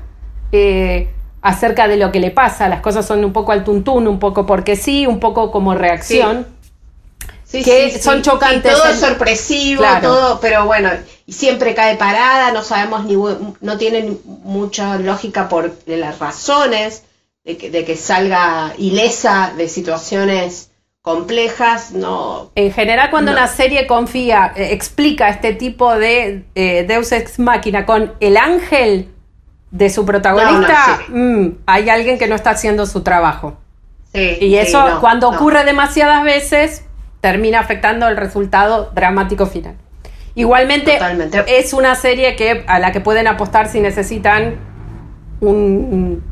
eh, 0.51 1.09
acerca 1.41 1.87
de 1.87 1.95
lo 1.97 2.11
que 2.11 2.19
le 2.19 2.31
pasa. 2.31 2.67
Las 2.69 2.81
cosas 2.81 3.05
son 3.05 3.23
un 3.23 3.31
poco 3.33 3.51
al 3.51 3.63
tuntún, 3.63 4.07
un 4.07 4.19
poco 4.19 4.45
porque 4.45 4.75
sí, 4.75 5.07
un 5.07 5.19
poco 5.19 5.51
como 5.51 5.73
reacción. 5.73 6.45
Sí, 7.45 7.63
que 7.63 7.97
son 7.97 8.21
chocantes 8.21 8.71
todo 8.73 8.85
en- 8.85 8.91
es 8.91 8.99
sorpresivo, 8.99 9.81
Claro. 9.81 10.01
todo, 10.07 10.39
pero 10.39 10.65
bueno, 10.65 10.89
y 11.29 11.31
siempre 11.31 11.75
cae 11.75 11.95
parada, 11.95 12.51
no 12.51 12.63
sabemos 12.63 13.05
ni, 13.05 13.13
no 13.13 13.77
tienen 13.77 14.19
mucha 14.25 14.97
lógica 14.97 15.47
por 15.47 15.71
las 15.85 16.17
razones 16.17 17.03
de 17.43 17.55
que, 17.55 17.69
de 17.69 17.85
que 17.85 17.95
salga 17.95 18.73
ilesa 18.79 19.53
de 19.55 19.69
situaciones 19.69 20.71
complejas, 21.03 21.91
no. 21.91 22.49
En 22.55 22.71
general, 22.73 23.11
cuando 23.11 23.31
No. 23.31 23.37
una 23.37 23.47
serie 23.47 23.85
confía, 23.85 24.53
eh, 24.55 24.69
explica 24.71 25.29
este 25.29 25.53
tipo 25.53 25.93
de 25.93 26.45
eh, 26.55 26.85
Deus 26.87 27.11
ex 27.11 27.37
máquina 27.37 27.85
con 27.85 28.13
el 28.21 28.35
ángel 28.35 29.09
de 29.69 29.91
su 29.91 30.07
protagonista, 30.07 31.01
No, 31.09 31.15
no, 31.15 31.41
mm, 31.41 31.57
hay 31.67 31.89
alguien 31.89 32.17
que 32.17 32.27
no 32.27 32.33
está 32.33 32.49
haciendo 32.49 32.87
su 32.87 33.01
trabajo. 33.03 33.59
Sí, 34.15 34.37
Y 34.41 34.55
eso, 34.55 34.97
cuando 34.99 35.29
ocurre 35.29 35.63
demasiadas 35.63 36.23
veces, 36.23 36.85
termina 37.21 37.59
afectando 37.59 38.07
el 38.07 38.17
resultado 38.17 38.89
dramático 38.95 39.45
final. 39.45 39.75
Igualmente, 40.39 40.93
Totalmente. 40.93 41.43
es 41.59 41.73
una 41.73 41.95
serie 41.95 42.37
que, 42.37 42.63
a 42.65 42.79
la 42.79 42.93
que 42.93 43.01
pueden 43.01 43.27
apostar 43.27 43.67
si 43.67 43.81
necesitan 43.81 44.55
un. 45.41 46.23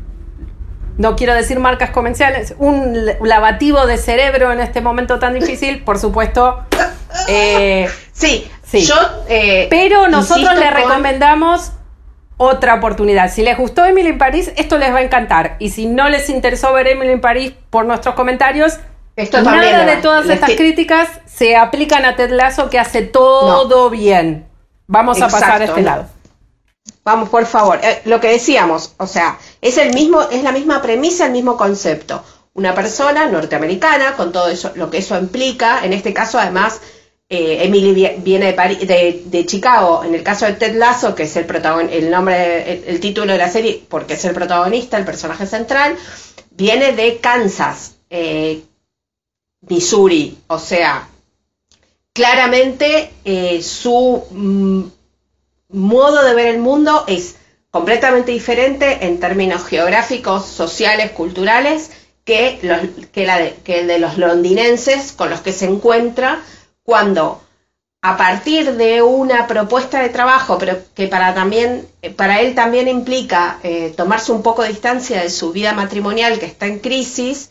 No 0.96 1.14
quiero 1.14 1.34
decir 1.34 1.58
marcas 1.60 1.90
comerciales, 1.90 2.54
un 2.58 2.96
lavativo 3.22 3.86
de 3.86 3.98
cerebro 3.98 4.50
en 4.50 4.60
este 4.60 4.80
momento 4.80 5.18
tan 5.18 5.34
difícil, 5.34 5.82
por 5.84 5.98
supuesto. 5.98 6.64
eh, 7.28 7.86
Sí, 8.12 8.50
Sí. 8.64 8.80
yo. 8.86 8.94
eh, 9.28 9.66
pero 9.70 10.08
nosotros 10.08 10.54
les 10.56 10.70
con- 10.72 10.76
recomendamos 10.82 11.72
otra 12.38 12.76
oportunidad. 12.76 13.30
Si 13.30 13.42
les 13.42 13.58
gustó 13.58 13.84
Emily 13.84 14.08
en 14.08 14.18
París, 14.18 14.52
esto 14.56 14.78
les 14.78 14.90
va 14.92 14.98
a 14.98 15.02
encantar. 15.02 15.56
Y 15.58 15.68
si 15.68 15.84
no 15.86 16.08
les 16.08 16.30
interesó 16.30 16.72
ver 16.72 16.88
Emily 16.88 17.12
en 17.12 17.20
París 17.20 17.52
por 17.70 17.84
nuestros 17.84 18.14
comentarios, 18.14 18.78
Esto 19.18 19.42
también 19.42 19.72
nada 19.72 19.84
de 19.96 19.96
todas 20.02 20.26
Les 20.26 20.34
estas 20.36 20.50
ti- 20.50 20.56
críticas 20.56 21.08
se 21.26 21.56
aplican 21.56 22.04
a 22.04 22.14
Ted 22.16 22.30
Lasso, 22.30 22.70
que 22.70 22.78
hace 22.78 23.02
todo 23.02 23.90
bien. 23.90 24.46
Vamos 24.86 25.20
a 25.20 25.28
pasar 25.28 25.60
a 25.60 25.64
este 25.64 25.82
lado. 25.82 26.06
Vamos, 27.04 27.28
por 27.28 27.44
favor. 27.46 27.80
Eh, 27.82 28.00
lo 28.04 28.20
que 28.20 28.28
decíamos, 28.28 28.94
o 28.98 29.06
sea, 29.06 29.38
es 29.60 29.76
el 29.78 29.92
mismo, 29.92 30.22
es 30.22 30.42
la 30.42 30.52
misma 30.52 30.80
premisa, 30.82 31.26
el 31.26 31.32
mismo 31.32 31.56
concepto. 31.56 32.22
Una 32.54 32.74
persona 32.74 33.26
norteamericana, 33.26 34.14
con 34.16 34.30
todo 34.32 34.48
eso, 34.48 34.72
lo 34.74 34.88
que 34.90 34.98
eso 34.98 35.18
implica, 35.18 35.84
en 35.84 35.92
este 35.92 36.12
caso, 36.12 36.38
además, 36.38 36.80
eh, 37.28 37.58
Emily 37.64 37.92
vi- 37.92 38.14
viene 38.18 38.46
de, 38.46 38.56
Pari- 38.56 38.86
de, 38.86 39.22
de 39.26 39.46
Chicago. 39.46 40.02
En 40.04 40.14
el 40.14 40.22
caso 40.22 40.46
de 40.46 40.52
Ted 40.54 40.74
Lasso, 40.76 41.14
que 41.14 41.24
es 41.24 41.36
el 41.36 41.44
protagon 41.44 41.88
el 41.90 42.10
nombre, 42.10 42.72
el, 42.72 42.84
el 42.86 43.00
título 43.00 43.32
de 43.32 43.38
la 43.38 43.50
serie, 43.50 43.82
porque 43.88 44.14
es 44.14 44.24
el 44.24 44.34
protagonista, 44.34 44.96
el 44.96 45.04
personaje 45.04 45.46
central, 45.46 45.96
viene 46.50 46.92
de 46.92 47.18
Kansas, 47.18 47.96
eh, 48.10 48.62
Missouri. 49.60 50.38
O 50.48 50.58
sea, 50.58 51.08
claramente 52.12 53.10
eh, 53.24 53.62
su 53.62 54.24
mm, 54.30 54.84
modo 55.70 56.24
de 56.24 56.34
ver 56.34 56.48
el 56.48 56.60
mundo 56.60 57.04
es 57.06 57.36
completamente 57.70 58.32
diferente 58.32 59.06
en 59.06 59.20
términos 59.20 59.64
geográficos, 59.64 60.46
sociales, 60.46 61.12
culturales, 61.12 61.90
que, 62.24 62.58
los- 62.62 63.06
que 63.12 63.80
el 63.80 63.86
de 63.88 63.98
los 63.98 64.18
londinenses 64.18 65.12
con 65.12 65.30
los 65.30 65.40
que 65.40 65.52
se 65.52 65.66
encuentra 65.66 66.42
cuando 66.82 67.42
a 68.02 68.16
partir 68.16 68.76
de 68.76 69.02
una 69.02 69.46
propuesta 69.46 70.00
de 70.02 70.10
trabajo, 70.10 70.58
pero 70.58 70.78
que 70.94 71.08
para, 71.08 71.34
también, 71.34 71.88
eh, 72.02 72.10
para 72.10 72.40
él 72.40 72.54
también 72.54 72.88
implica 72.88 73.60
eh, 73.62 73.92
tomarse 73.96 74.32
un 74.32 74.42
poco 74.42 74.62
de 74.62 74.68
distancia 74.70 75.22
de 75.22 75.30
su 75.30 75.52
vida 75.52 75.72
matrimonial 75.72 76.38
que 76.38 76.46
está 76.46 76.66
en 76.66 76.78
crisis, 76.80 77.50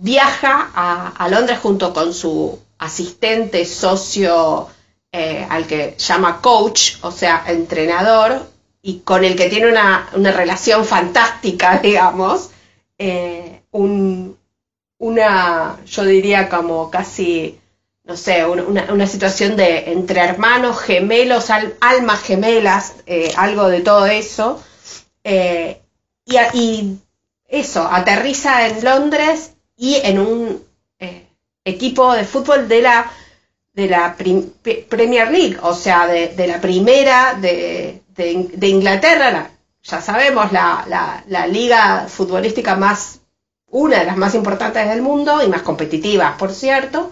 viaja 0.00 0.70
a, 0.74 1.28
Londres 1.28 1.58
junto 1.60 1.92
con 1.92 2.12
su 2.14 2.58
asistente, 2.78 3.64
socio, 3.64 4.68
eh, 5.12 5.46
al 5.48 5.66
que 5.66 5.94
llama 5.98 6.40
coach, 6.40 6.94
o 7.02 7.10
sea, 7.12 7.44
entrenador, 7.46 8.48
y 8.82 9.00
con 9.00 9.24
el 9.24 9.36
que 9.36 9.48
tiene 9.48 9.68
una, 9.70 10.08
relación 10.32 10.84
fantástica, 10.84 11.78
digamos, 11.82 12.50
eh, 12.98 13.62
un- 13.70 14.36
una, 14.98 15.78
yo 15.86 16.04
diría 16.04 16.48
como 16.48 16.90
casi, 16.90 17.58
no 18.04 18.16
sé, 18.16 18.46
un- 18.46 18.60
una, 18.60 19.06
situación 19.06 19.56
de 19.56 19.92
entre 19.92 20.20
hermanos, 20.20 20.80
gemelos, 20.80 21.50
al- 21.50 21.74
almas 21.80 22.22
gemelas, 22.22 22.94
eh, 23.06 23.32
algo 23.36 23.68
de 23.68 23.80
todo 23.80 24.06
eso. 24.06 24.62
y 26.54 26.96
eso, 27.48 27.82
aterriza 27.90 28.66
en 28.66 28.84
Londres 28.84 29.52
y 29.82 29.96
en 29.96 30.16
un 30.20 30.64
eh, 31.00 31.26
equipo 31.64 32.12
de 32.14 32.24
fútbol 32.24 32.68
de 32.68 32.82
la, 32.82 33.10
de 33.74 33.86
la 33.88 34.14
Premier 34.88 35.28
League, 35.36 35.58
o 35.62 35.74
sea, 35.74 36.06
de, 36.06 36.28
de 36.28 36.46
la 36.46 36.60
primera 36.60 37.34
de, 37.34 38.02
de 38.16 38.32
In- 38.32 38.50
de 38.54 38.68
Inglaterra, 38.68 39.30
la- 39.32 39.50
ya 39.82 40.00
sabemos, 40.00 40.52
la, 40.52 40.84
la- 41.26 41.46
liga 41.48 42.06
futbolística 42.08 42.76
más, 42.76 43.18
una 43.70 43.98
de 43.98 44.04
las 44.04 44.16
más 44.16 44.34
importantes 44.36 44.88
del 44.88 45.02
mundo 45.02 45.42
y 45.42 45.48
más 45.48 45.62
competitivas, 45.62 46.36
por 46.38 46.52
cierto, 46.52 47.10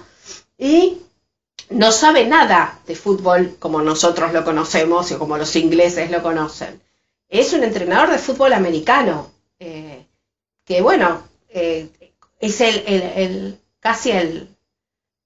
y 0.57 0.99
no 1.71 1.91
sabe 1.91 2.27
nada 2.27 2.79
de 2.87 2.95
fútbol 2.95 3.57
como 3.59 3.83
nosotros 3.83 4.33
lo 4.33 4.45
conocemos 4.45 5.11
y 5.11 5.17
como 5.17 5.37
los 5.39 5.57
ingleses 5.57 6.11
lo 6.11 6.23
conocen. 6.23 6.81
Es 7.29 7.53
un 7.53 7.65
entrenador 7.65 8.11
de 8.11 8.19
fútbol 8.19 8.53
americano, 8.53 9.31
eh, 9.59 10.05
que 10.65 10.83
bueno, 10.83 11.23
eh, 11.49 11.89
es 12.41 12.61
el, 12.61 12.83
el- 12.87 13.61
casi 13.81 14.11
el 14.11 14.49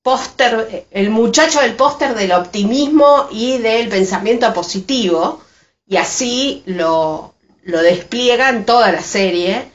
póster, 0.03 0.87
el 0.91 1.11
muchacho 1.11 1.61
del 1.61 1.75
póster 1.77 2.15
del 2.15 2.33
optimismo 2.33 3.29
y 3.31 3.59
del 3.59 3.89
pensamiento 3.89 4.53
positivo, 4.55 5.43
y 5.87 5.97
así 5.97 6.63
lo, 6.67 7.35
lo 7.63 7.83
despliega 7.83 8.51
en 8.51 8.65
toda 8.67 8.93
la 8.93 9.03
serie. 9.03 9.71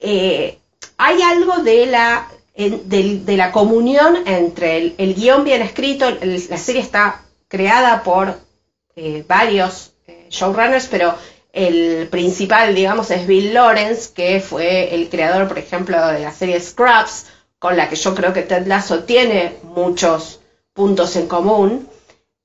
Eh, 0.00 0.58
hay 0.96 1.22
algo 1.22 1.58
de 1.62 1.86
la, 1.86 2.28
de, 2.56 3.36
la 3.36 3.52
comunión 3.52 4.26
entre 4.26 4.94
el, 4.98 5.14
guion 5.14 5.44
bien 5.44 5.62
escrito, 5.62 6.10
la 6.10 6.58
serie 6.58 6.82
está 6.82 7.22
creada 7.48 8.02
por 8.02 8.38
eh, 8.96 9.24
varios 9.26 9.92
eh, 10.06 10.26
showrunners, 10.30 10.86
pero 10.88 11.14
el 11.52 12.08
principal, 12.08 12.74
digamos, 12.74 13.10
es 13.10 13.26
Bill 13.26 13.52
Lawrence, 13.52 14.10
que 14.14 14.40
fue 14.40 14.94
el 14.94 15.08
creador, 15.10 15.48
por 15.48 15.58
ejemplo, 15.58 16.04
de 16.08 16.20
la 16.20 16.32
serie 16.32 16.58
Scrubs, 16.58 17.26
con 17.58 17.76
la 17.76 17.88
que 17.88 17.96
yo 17.96 18.14
creo 18.14 18.32
que 18.32 18.42
Ted 18.42 18.66
Lasso 18.66 19.04
tiene 19.04 19.56
muchos 19.62 20.40
puntos 20.72 21.14
en 21.16 21.28
común. 21.28 21.88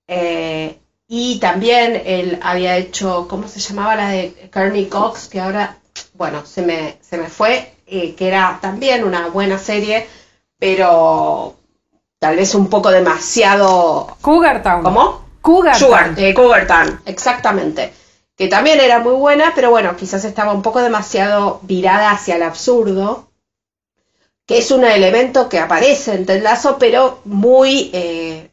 Eh, 0.08 0.78
y 1.08 1.40
también 1.40 2.02
él 2.06 2.38
había 2.42 2.76
hecho, 2.76 3.28
¿cómo 3.30 3.48
se 3.48 3.62
llamaba 3.62 3.96
la 3.96 4.10
de 4.10 4.50
Kearney 4.52 4.88
Cox? 4.88 5.30
Que 5.30 5.40
ahora, 5.40 5.78
bueno, 6.14 6.46
se 6.46 6.62
me, 6.62 6.98
se 7.02 7.18
me 7.18 7.30
fue, 7.30 7.74
eh, 7.88 8.14
que 8.14 8.28
era 8.28 8.60
también 8.62 9.06
una 9.06 9.28
buena 9.30 9.58
serie, 9.58 10.06
pero 10.60 11.56
tal 12.20 12.36
vez 12.36 12.54
un 12.56 12.70
poco 12.70 12.92
demasiado... 12.92 14.18
Cougar 14.22 14.62
Town. 14.62 14.84
¿Cómo? 14.84 15.26
Cougar 15.42 15.78
Sugar, 15.78 16.06
Town. 16.08 16.16
de 16.16 16.34
Cougar 16.34 16.68
Town, 16.68 17.00
exactamente. 17.06 17.94
Que 18.38 18.48
también 18.48 18.80
era 18.80 19.00
muy 19.00 19.14
buena, 19.14 19.54
pero 19.56 19.72
bueno, 19.72 19.96
quizás 19.98 20.24
estaba 20.24 20.54
un 20.54 20.62
poco 20.62 20.82
demasiado 20.82 21.60
virada 21.64 22.12
hacia 22.12 22.36
el 22.36 22.44
absurdo, 22.44 23.28
que 24.46 24.60
es 24.60 24.72
un 24.72 24.86
elemento 24.86 25.50
que 25.50 25.60
aparece 25.60 26.14
en 26.14 26.26
Ted 26.26 26.46
pero 26.80 27.20
muy 27.26 27.90
eh, 27.94 28.50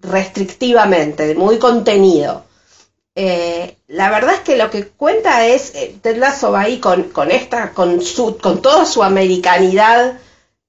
restrictivamente, 0.00 1.34
muy 1.34 1.58
contenido. 1.58 2.44
Eh, 3.14 3.76
la 3.88 4.10
verdad 4.10 4.34
es 4.34 4.40
que 4.40 4.56
lo 4.56 4.70
que 4.70 4.86
cuenta 4.88 5.46
es, 5.46 5.74
eh, 5.74 5.96
Ted 6.02 6.22
va 6.22 6.60
ahí 6.60 6.78
con, 6.78 7.04
con 7.04 7.30
esta, 7.30 7.72
con, 7.72 8.02
su, 8.02 8.38
con 8.38 8.62
toda 8.62 8.86
su 8.86 9.02
americanidad 9.02 10.18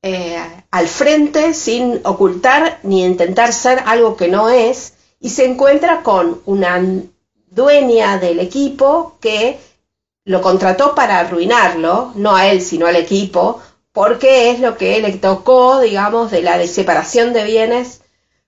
eh, 0.02 0.38
al 0.72 0.88
frente, 0.88 1.54
sin 1.54 2.02
ocultar 2.04 2.80
ni 2.84 3.04
intentar 3.04 3.54
ser 3.54 3.84
algo 3.86 4.15
que 4.15 4.30
no 4.30 4.50
es, 4.50 4.93
y 5.20 5.30
se 5.30 5.46
encuentra 5.46 6.04
con 6.04 6.41
una 6.46 6.82
dueña 7.58 8.17
del 8.20 8.39
equipo 8.39 9.17
que 9.20 9.60
lo 10.24 10.41
contrató 10.41 10.96
para 10.96 11.20
arruinarlo, 11.20 12.13
no 12.15 12.34
a 12.36 12.48
él, 12.48 12.62
sino 12.62 12.88
al 12.88 12.96
equipo, 12.96 13.62
porque 13.91 14.52
es 14.52 14.60
lo 14.60 14.78
que 14.78 15.02
le 15.02 15.12
tocó, 15.13 15.80
digamos, 15.80 16.32
de 16.32 16.41
la 16.41 16.65
separación 16.67 17.34
de 17.34 17.43
bienes 17.43 18.02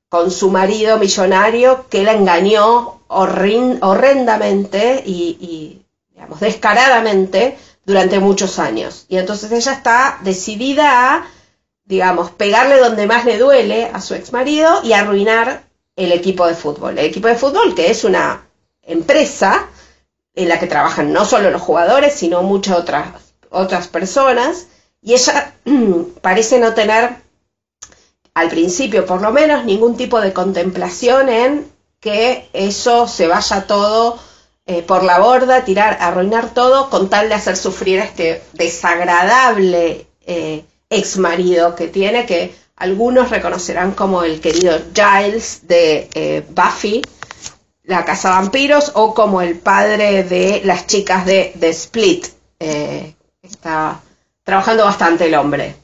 con 0.09 0.29
su 0.31 0.49
marido 0.51 0.97
millonario 0.97 1.85
que 1.89 2.03
la 2.03 2.13
engañó 2.13 3.01
horrendamente 3.07 5.03
y, 5.05 5.81
digamos, 6.11 6.39
descaradamente 6.39 7.57
durante 7.85 8.19
muchos 8.19 8.59
años. 8.59 9.05
Y 9.07 9.17
entonces 9.17 9.51
ella 9.51 9.71
está 9.73 10.19
decidida 10.23 11.15
a, 11.15 11.27
digamos, 11.85 12.31
pegarle 12.31 12.77
donde 12.77 13.07
más 13.07 13.25
le 13.25 13.37
duele 13.37 13.85
a 13.85 14.01
su 14.01 14.13
ex 14.15 14.31
marido 14.33 14.81
y 14.83 14.93
arruinar 14.93 15.63
el 15.95 16.11
equipo 16.11 16.45
de 16.45 16.55
fútbol. 16.55 16.99
El 16.99 17.05
equipo 17.05 17.27
de 17.27 17.35
fútbol, 17.35 17.73
que 17.73 17.89
es 17.89 18.03
una 18.03 18.48
empresa 18.89 19.67
en 20.35 20.49
la 20.49 20.59
que 20.59 20.67
trabajan 20.67 21.13
no 21.13 21.25
solo 21.25 21.51
los 21.51 21.61
jugadores, 21.61 22.13
sino 22.13 22.43
muchas 22.43 22.77
otras, 22.77 23.07
otras 23.49 23.87
personas, 23.87 24.67
y 25.01 25.13
ella 25.13 25.53
parece 26.21 26.59
no 26.59 26.73
tener, 26.73 27.15
al 28.33 28.49
principio 28.49 29.05
por 29.05 29.21
lo 29.21 29.31
menos, 29.31 29.65
ningún 29.65 29.95
tipo 29.97 30.19
de 30.21 30.33
contemplación 30.33 31.29
en 31.29 31.71
que 31.99 32.49
eso 32.53 33.07
se 33.07 33.27
vaya 33.27 33.67
todo 33.67 34.19
eh, 34.65 34.83
por 34.83 35.03
la 35.03 35.19
borda, 35.19 35.65
tirar, 35.65 35.97
arruinar 35.99 36.53
todo, 36.53 36.89
con 36.89 37.09
tal 37.09 37.27
de 37.27 37.35
hacer 37.35 37.57
sufrir 37.57 37.99
a 37.99 38.05
este 38.05 38.43
desagradable 38.53 40.07
eh, 40.25 40.63
ex 40.89 41.17
marido 41.17 41.75
que 41.75 41.87
tiene, 41.87 42.25
que 42.25 42.53
algunos 42.75 43.29
reconocerán 43.29 43.91
como 43.91 44.23
el 44.23 44.39
querido 44.39 44.79
Giles 44.93 45.67
de 45.67 46.09
eh, 46.13 46.45
Buffy, 46.49 47.01
la 47.89 48.05
Casa 48.05 48.29
Vampiros, 48.29 48.91
o 48.93 49.15
como 49.15 49.41
el 49.41 49.57
padre 49.57 50.23
de 50.23 50.61
las 50.63 50.85
chicas 50.85 51.25
de 51.25 51.53
The 51.59 51.69
Split. 51.69 52.27
está 53.41 53.99
trabajando 54.43 54.85
bastante 54.85 55.25
el 55.25 55.33
hombre. 55.33 55.75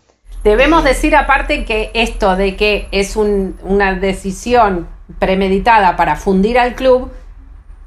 Debemos 0.44 0.84
decir 0.84 1.16
aparte 1.16 1.66
que 1.66 1.90
esto 1.96 2.36
de 2.36 2.56
que 2.56 2.88
es 2.92 3.16
una 3.16 3.96
decisión 3.96 4.88
premeditada 5.18 5.96
para 5.96 6.16
fundir 6.16 6.60
al 6.60 6.76
club, 6.76 7.12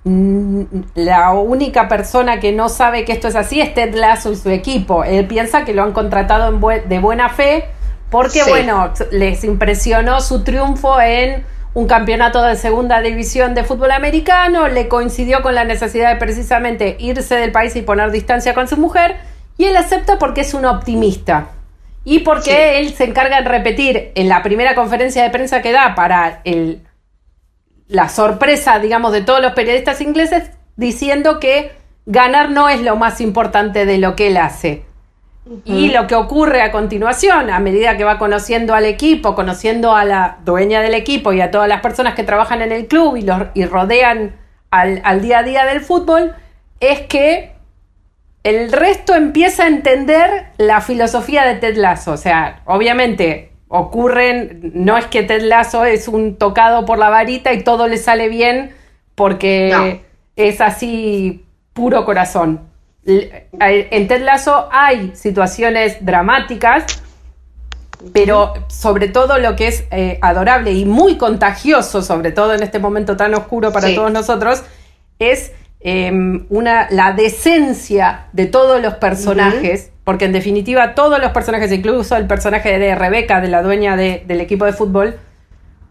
mm, 0.03 0.63
la 0.97 1.31
única 1.31 1.87
persona 1.87 2.41
que 2.41 2.51
no 2.51 2.69
sabe 2.69 3.05
que 3.05 3.13
esto 3.13 3.29
es 3.29 3.37
así 3.37 3.61
es 3.61 3.73
Ted 3.75 3.95
Lasso 3.95 4.33
y 4.33 4.37
su 4.37 4.51
equipo. 4.51 5.05
Él 5.05 5.29
piensa 5.29 5.65
que 5.65 5.75
lo 5.75 5.85
han 5.85 5.93
contratado 5.93 6.51
de 6.51 6.99
buena 6.99 7.29
fe 7.29 7.69
porque, 8.11 8.43
bueno, 8.43 8.93
les 9.13 9.45
impresionó 9.45 10.21
su 10.21 10.43
triunfo 10.43 11.01
en 11.01 11.45
un 11.79 11.87
campeonato 11.87 12.43
de 12.43 12.57
segunda 12.57 13.01
división 13.01 13.55
de 13.55 13.63
fútbol 13.63 13.93
americano, 13.93 14.67
le 14.67 14.89
coincidió 14.89 15.43
con 15.43 15.55
la 15.55 15.63
necesidad 15.63 16.13
de 16.13 16.19
precisamente 16.19 16.97
irse 16.99 17.37
del 17.37 17.53
país 17.53 17.77
y 17.77 17.83
poner 17.83 18.11
distancia 18.11 18.53
con 18.53 18.67
su 18.67 18.77
mujer 18.77 19.15
y 19.57 19.67
él 19.67 19.77
acepta 19.77 20.19
porque 20.19 20.41
es 20.41 20.55
un 20.55 20.65
optimista. 20.65 21.51
Y 22.05 22.21
porque 22.21 22.81
él 22.81 22.95
se 22.95 23.05
encarga 23.05 23.43
de 23.43 23.49
repetir 23.49 24.11
en 24.17 24.29
la 24.29 24.43
primera 24.43 24.75
conferencia 24.75 25.23
de 25.23 25.31
prensa 25.31 25.63
que 25.63 25.71
da 25.71 25.95
para 25.95 26.41
el, 26.43 26.83
la 27.87 28.09
sorpresa, 28.09 28.81
digamos, 28.81 29.13
de 29.13 29.23
todos 29.23 29.41
los 29.41 29.53
periodistas 29.53 30.01
ingleses, 30.01 30.51
diciendo 30.75 31.39
que 31.39 31.71
ganar 32.07 32.51
no 32.51 32.69
es 32.69 32.81
lo 32.81 32.97
más 32.97 33.21
importante 33.21 33.87
de 33.87 33.99
lo 33.99 34.17
que 34.17 34.27
él 34.27 34.39
hace. 34.39 34.85
Y 35.65 35.91
lo 35.91 36.07
que 36.07 36.15
ocurre 36.15 36.61
a 36.61 36.71
continuación, 36.71 37.51
a 37.51 37.59
medida 37.59 37.97
que 37.97 38.05
va 38.05 38.19
conociendo 38.19 38.75
al 38.75 38.85
equipo, 38.85 39.35
conociendo 39.35 39.95
a 39.95 40.05
la 40.05 40.39
dueña 40.45 40.83
del 40.83 40.95
equipo 40.95 41.33
y 41.33 41.41
a 41.41 41.51
todas 41.51 41.69
las 41.69 41.81
personas 41.81 42.15
que 42.15 42.23
trabajan 42.23 42.61
en 42.61 42.73
el 42.73 42.87
club 42.87 43.17
y, 43.17 43.23
los, 43.23 43.45
y 43.55 43.65
rodean 43.65 44.37
al, 44.71 45.01
al 45.05 45.23
día 45.23 45.39
a 45.39 45.43
día 45.43 45.65
del 45.65 45.81
fútbol, 45.81 46.35
es 46.81 47.01
que 47.03 47.53
el 48.45 48.73
resto 48.73 49.15
empieza 49.15 49.65
a 49.65 49.69
entender 49.69 50.47
la 50.59 50.81
filosofía 50.81 51.45
de 51.45 51.55
Ted 51.55 51.77
Lasso. 51.77 52.13
O 52.13 52.17
sea, 52.17 52.63
obviamente 52.67 53.53
ocurren, 53.69 54.73
no 54.75 54.97
es 54.97 55.07
que 55.07 55.23
Ted 55.23 55.43
Lasso 55.43 55.85
es 55.85 56.09
un 56.09 56.37
tocado 56.37 56.85
por 56.85 56.99
la 56.99 57.11
varita 57.11 57.53
y 57.53 57.63
todo 57.63 57.89
le 57.89 57.99
sale 57.99 58.29
bien 58.29 58.75
porque 59.15 60.03
es 60.37 60.61
así 60.61 61.45
puro 61.73 62.05
corazón. 62.05 62.68
En 63.09 64.09
Ted 64.09 64.23
Lasso 64.23 64.69
hay 64.71 65.13
situaciones 65.15 66.05
dramáticas, 66.05 67.03
pero 68.13 68.55
sobre 68.69 69.09
todo 69.09 69.39
lo 69.39 69.57
que 69.57 69.69
es 69.69 69.85
eh, 69.91 70.19
adorable 70.23 70.73
y 70.73 70.85
muy 70.85 71.17
contagioso, 71.17 72.03
sobre 72.03 72.33
todo 72.33 72.55
en 72.55 72.63
este 72.63 72.79
momento 72.79 73.17
tan 73.17 73.35
oscuro 73.35 73.73
para 73.73 73.95
todos 73.95 74.13
nosotros, 74.13 74.63
es 75.19 75.53
Em, 75.81 76.47
una, 76.49 76.89
la 76.91 77.13
decencia 77.13 78.27
de 78.33 78.47
todos 78.47 78.83
los 78.83 78.95
personajes, 78.95 79.93
porque 80.03 80.25
en 80.25 80.33
definitiva 80.33 80.97
todos 80.97 81.21
los 81.21 81.31
personajes, 81.31 81.71
incluso 81.71 82.17
el 82.17 82.27
personaje 82.27 82.81
de 82.81 82.97
Rebeca, 82.97 83.41
de 83.41 83.47
la 83.47 83.63
dueña 83.63 83.97
del 83.97 84.41
equipo 84.41 84.65
de 84.65 84.73
fútbol, 84.73 85.19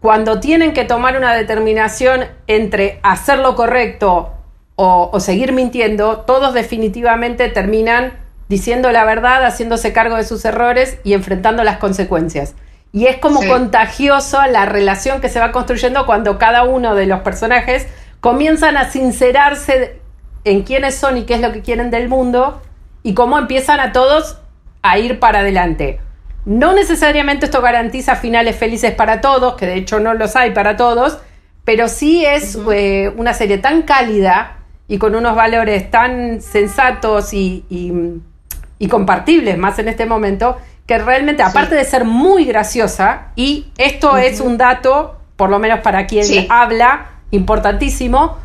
cuando 0.00 0.40
tienen 0.40 0.74
que 0.74 0.84
tomar 0.84 1.16
una 1.16 1.34
determinación 1.34 2.26
entre 2.46 3.00
hacer 3.02 3.38
lo 3.38 3.54
correcto 3.56 4.34
o, 4.80 5.18
seguir 5.18 5.52
mintiendo, 5.52 6.18
todos 6.18 6.54
definitivamente 6.54 7.48
terminan 7.48 8.12
diciendo 8.48 8.92
la 8.92 9.04
verdad, 9.04 9.44
haciéndose 9.44 9.92
cargo 9.92 10.14
de 10.14 10.22
sus 10.22 10.44
errores 10.44 10.98
y 11.02 11.14
enfrentando 11.14 11.64
las 11.64 11.78
consecuencias. 11.78 12.54
Y 12.92 13.06
es 13.06 13.16
como 13.16 13.44
contagioso 13.44 14.38
la 14.46 14.66
relación 14.66 15.20
que 15.20 15.30
se 15.30 15.40
va 15.40 15.50
construyendo 15.50 16.06
cuando 16.06 16.38
cada 16.38 16.62
uno 16.62 16.94
de 16.94 17.06
los 17.06 17.22
personajes 17.22 17.88
comienzan 18.20 18.76
a 18.76 18.88
sincerarse 18.88 19.98
en 20.44 20.62
quiénes 20.62 20.94
son 20.94 21.18
y 21.18 21.24
qué 21.24 21.34
es 21.34 21.40
lo 21.40 21.52
que 21.52 21.60
quieren 21.60 21.90
del 21.90 22.08
mundo 22.08 22.62
y 23.02 23.14
cómo 23.14 23.36
empiezan 23.36 23.80
a 23.80 23.90
todos 23.90 24.38
a 24.82 24.96
ir 25.00 25.18
para 25.18 25.40
adelante. 25.40 25.98
No 26.44 26.72
necesariamente 26.72 27.46
esto 27.46 27.60
garantiza 27.62 28.14
finales 28.14 28.54
felices 28.54 28.94
para 28.94 29.20
todos, 29.20 29.56
que 29.56 29.66
de 29.66 29.74
hecho 29.74 29.98
no 29.98 30.14
los 30.14 30.36
hay 30.36 30.52
para 30.52 30.76
todos, 30.76 31.18
pero 31.64 31.88
sí 31.88 32.24
es 32.24 32.56
eh, 32.72 33.12
una 33.16 33.34
serie 33.34 33.58
tan 33.58 33.82
cálida 33.82 34.57
y 34.88 34.98
con 34.98 35.14
unos 35.14 35.36
valores 35.36 35.90
tan 35.90 36.40
sensatos 36.40 37.34
y, 37.34 37.64
y, 37.68 38.88
compartibles 38.88 39.58
más 39.58 39.78
en 39.78 39.88
este 39.88 40.06
momento, 40.06 40.56
que 40.86 40.98
realmente, 40.98 41.42
aparte 41.42 41.74
de 41.74 41.84
ser 41.84 42.06
muy 42.06 42.46
graciosa, 42.46 43.28
y 43.36 43.66
esto 43.76 44.16
es 44.16 44.40
un 44.40 44.56
dato, 44.56 45.16
por 45.36 45.50
lo 45.50 45.58
menos 45.58 45.80
para 45.80 46.06
quien 46.06 46.46
habla, 46.48 47.10
importantísimo, 47.30 48.38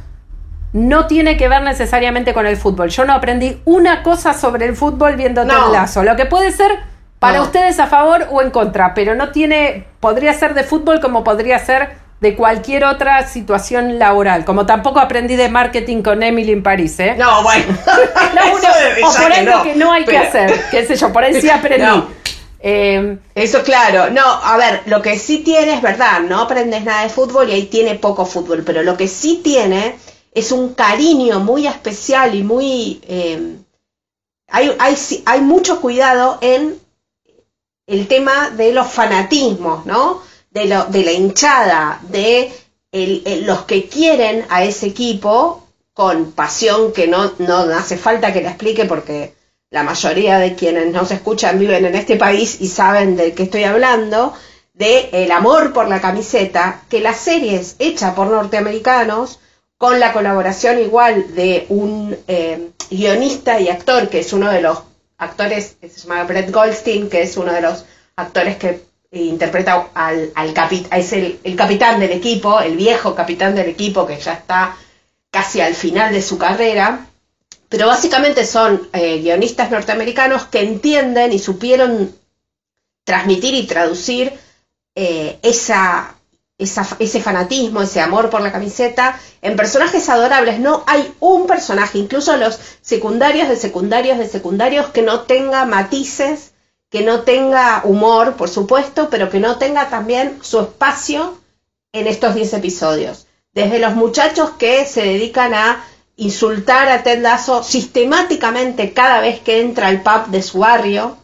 no 0.73 1.08
tiene 1.08 1.38
que 1.38 1.47
ver 1.47 1.62
necesariamente 1.62 2.34
con 2.34 2.45
el 2.45 2.58
fútbol. 2.58 2.89
Yo 2.89 3.06
no 3.06 3.13
aprendí 3.13 3.62
una 3.63 4.03
cosa 4.03 4.34
sobre 4.34 4.65
el 4.65 4.75
fútbol 4.75 5.15
viendo 5.15 5.45
no. 5.45 5.71
Lazo. 5.71 6.03
Lo 6.03 6.15
que 6.15 6.25
puede 6.25 6.51
ser 6.51 6.71
para 7.19 7.41
ustedes 7.41 7.79
a 7.79 7.88
favor 7.88 8.27
o 8.32 8.41
en 8.41 8.51
contra, 8.51 8.93
pero 8.93 9.15
no 9.15 9.29
tiene, 9.32 9.86
podría 10.01 10.34
ser 10.34 10.53
de 10.56 10.63
fútbol 10.63 10.99
como 10.99 11.23
podría 11.23 11.58
ser 11.58 12.02
de 12.23 12.38
cualquier 12.38 12.86
otra 12.86 13.27
situación 13.27 13.99
laboral. 13.99 14.45
Como 14.45 14.65
tampoco 14.65 15.01
aprendí 15.01 15.36
de 15.36 15.49
marketing 15.49 16.01
con 16.01 16.23
Emily 16.23 16.53
en 16.53 16.63
París, 16.63 16.97
¿eh? 17.01 17.15
No, 17.17 17.43
bueno. 17.43 17.65
o 19.03 19.13
por 19.13 19.33
algo 19.33 19.63
que 19.63 19.75
no 19.75 19.91
hay 19.91 20.05
que 20.05 20.17
hacer, 20.17 20.53
qué 20.71 20.86
sé 20.86 20.95
yo, 20.95 21.12
por 21.12 21.25
ahí 21.25 21.39
sí 21.41 21.49
aprendí. 21.49 22.01
Em, 22.62 23.19
Eso 23.36 23.62
claro, 23.62 24.09
no, 24.09 24.23
a 24.25 24.55
ver, 24.55 24.83
lo 24.86 25.01
que 25.01 25.19
sí 25.19 25.39
tiene 25.39 25.73
es 25.73 25.81
verdad, 25.81 26.21
no 26.21 26.39
aprendes 26.39 26.86
nada 26.86 27.03
de 27.03 27.09
fútbol 27.09 27.49
y 27.49 27.51
ahí 27.51 27.63
tiene 27.63 27.95
poco 27.95 28.25
fútbol, 28.25 28.63
pero 28.65 28.83
lo 28.83 28.95
que 28.95 29.09
sí 29.09 29.41
tiene 29.43 29.97
es 30.33 30.53
un 30.53 30.73
cariño 30.73 31.41
muy 31.41 31.67
especial 31.67 32.33
y 32.36 32.41
muy... 32.41 33.01
Em, 33.05 33.57
hay, 34.47 34.73
hay, 34.79 34.95
hay 35.25 35.41
mucho 35.41 35.81
cuidado 35.81 36.38
en 36.39 36.79
el 37.86 38.07
tema 38.07 38.49
de 38.51 38.71
los 38.71 38.88
fanatismos, 38.88 39.86
¿no? 39.86 40.21
De, 40.53 40.65
la 40.65 41.11
hinchada, 41.11 41.99
de 42.09 42.51
los 43.45 43.63
que 43.63 43.87
quieren 43.89 44.45
a 44.49 44.63
ese 44.63 44.87
equipo 44.87 45.67
con 45.93 46.31
pasión 46.31 46.93
que 46.93 47.07
no, 47.07 47.33
no 47.39 47.57
hace 47.75 47.97
falta 47.97 48.31
que 48.31 48.41
la 48.41 48.49
explique 48.49 48.85
porque 48.85 49.33
la 49.73 49.81
mayoría 49.81 50.37
de 50.37 50.53
quienes 50.53 50.93
nos 50.93 51.09
escuchan 51.09 51.57
viven 51.57 51.85
en 51.85 51.95
este 51.95 52.15
país 52.15 52.57
y 52.61 52.67
saben 52.67 53.15
de 53.15 53.33
qué 53.33 53.43
estoy 53.43 53.63
hablando, 53.63 54.33
de 54.73 55.09
el 55.11 55.31
amor 55.31 55.73
por 55.73 55.87
la 55.87 55.99
camiseta, 55.99 56.83
que 56.89 56.99
la 56.99 57.15
serie 57.15 57.55
es 57.55 57.75
hecha 57.79 58.13
por 58.13 58.27
norteamericanos, 58.27 59.39
con 59.79 59.99
la 59.99 60.13
colaboración 60.13 60.79
igual 60.79 61.35
de 61.35 61.65
un 61.69 62.15
eh, 62.27 62.69
guionista 62.91 63.59
y 63.59 63.69
actor, 63.69 64.09
que 64.09 64.19
es 64.19 64.31
uno 64.31 64.51
de 64.51 64.61
los 64.61 64.83
actores, 65.17 65.75
se 65.81 65.89
llama 65.89 66.23
Brett 66.23 66.51
Goldstein, 66.51 67.09
que 67.09 67.23
es 67.23 67.35
uno 67.35 67.51
de 67.51 67.61
los 67.61 67.85
actores 68.15 68.57
que 68.57 68.81
interpreta 69.13 69.89
al, 69.93 70.32
al 70.36 70.54
es 70.91 71.13
el, 71.13 71.39
el 71.43 71.56
capitán 71.56 71.99
del 71.99 72.12
equipo, 72.12 72.60
el 72.60 72.76
viejo 72.76 73.13
capitán 73.13 73.54
del 73.56 73.69
equipo 73.69 74.08
que 74.08 74.19
ya 74.19 74.34
está 74.34 74.76
casi 75.30 75.62
al 75.62 75.76
final 75.76 76.13
de 76.13 76.21
su 76.21 76.38
carrera, 76.38 77.08
pero 77.69 77.88
básicamente 77.88 78.45
son 78.45 78.88
eh, 78.93 79.19
guionistas 79.19 79.71
norteamericanos 79.71 80.45
que 80.45 80.62
entienden 80.62 81.32
y 81.34 81.39
supieron 81.39 82.15
transmitir 83.04 83.54
y 83.54 83.67
traducir 83.67 84.34
eh, 84.95 85.39
esa, 85.43 86.15
ese 86.58 87.21
fanatismo, 87.21 87.82
ese 87.82 87.99
amor 87.99 88.30
por 88.30 88.41
la 88.41 88.52
camiseta 88.52 89.19
en 89.41 89.56
personajes 89.56 90.08
adorables. 90.10 90.60
No 90.60 90.84
hay 90.88 91.13
un 91.19 91.47
personaje, 91.47 91.97
incluso 91.97 92.38
los 92.38 92.60
secundarios 92.82 93.49
de 93.49 93.58
secundarios 93.58 94.17
de 94.17 94.28
secundarios, 94.28 94.88
que 94.88 95.02
no 95.02 95.21
tenga 95.21 95.65
matices 95.65 96.52
que 96.93 97.01
no 97.01 97.21
tenga 97.21 97.82
humor, 97.86 98.36
por 98.36 98.49
supuesto, 98.49 99.08
pero 99.10 99.27
que 99.32 99.39
no 99.39 99.58
tenga 99.58 99.89
también 99.89 100.38
su 100.43 100.60
espacio 100.60 101.39
en 101.91 102.06
estos 102.06 102.36
10 102.36 102.53
episodios. 102.53 103.25
Desde 103.51 103.79
los 103.79 103.95
muchachos 103.95 104.51
que 104.60 104.86
se 104.86 105.01
dedican 105.01 105.56
a 105.56 105.84
insultar 106.17 106.89
a 106.89 107.01
Ted 107.01 107.25
sistemáticamente 107.63 108.93
cada 108.93 109.21
vez 109.21 109.39
que 109.39 109.62
entra 109.62 109.88
al 109.88 110.03
pub 110.03 110.27
de 110.27 110.43
su 110.43 110.60
barrio, 110.60 111.17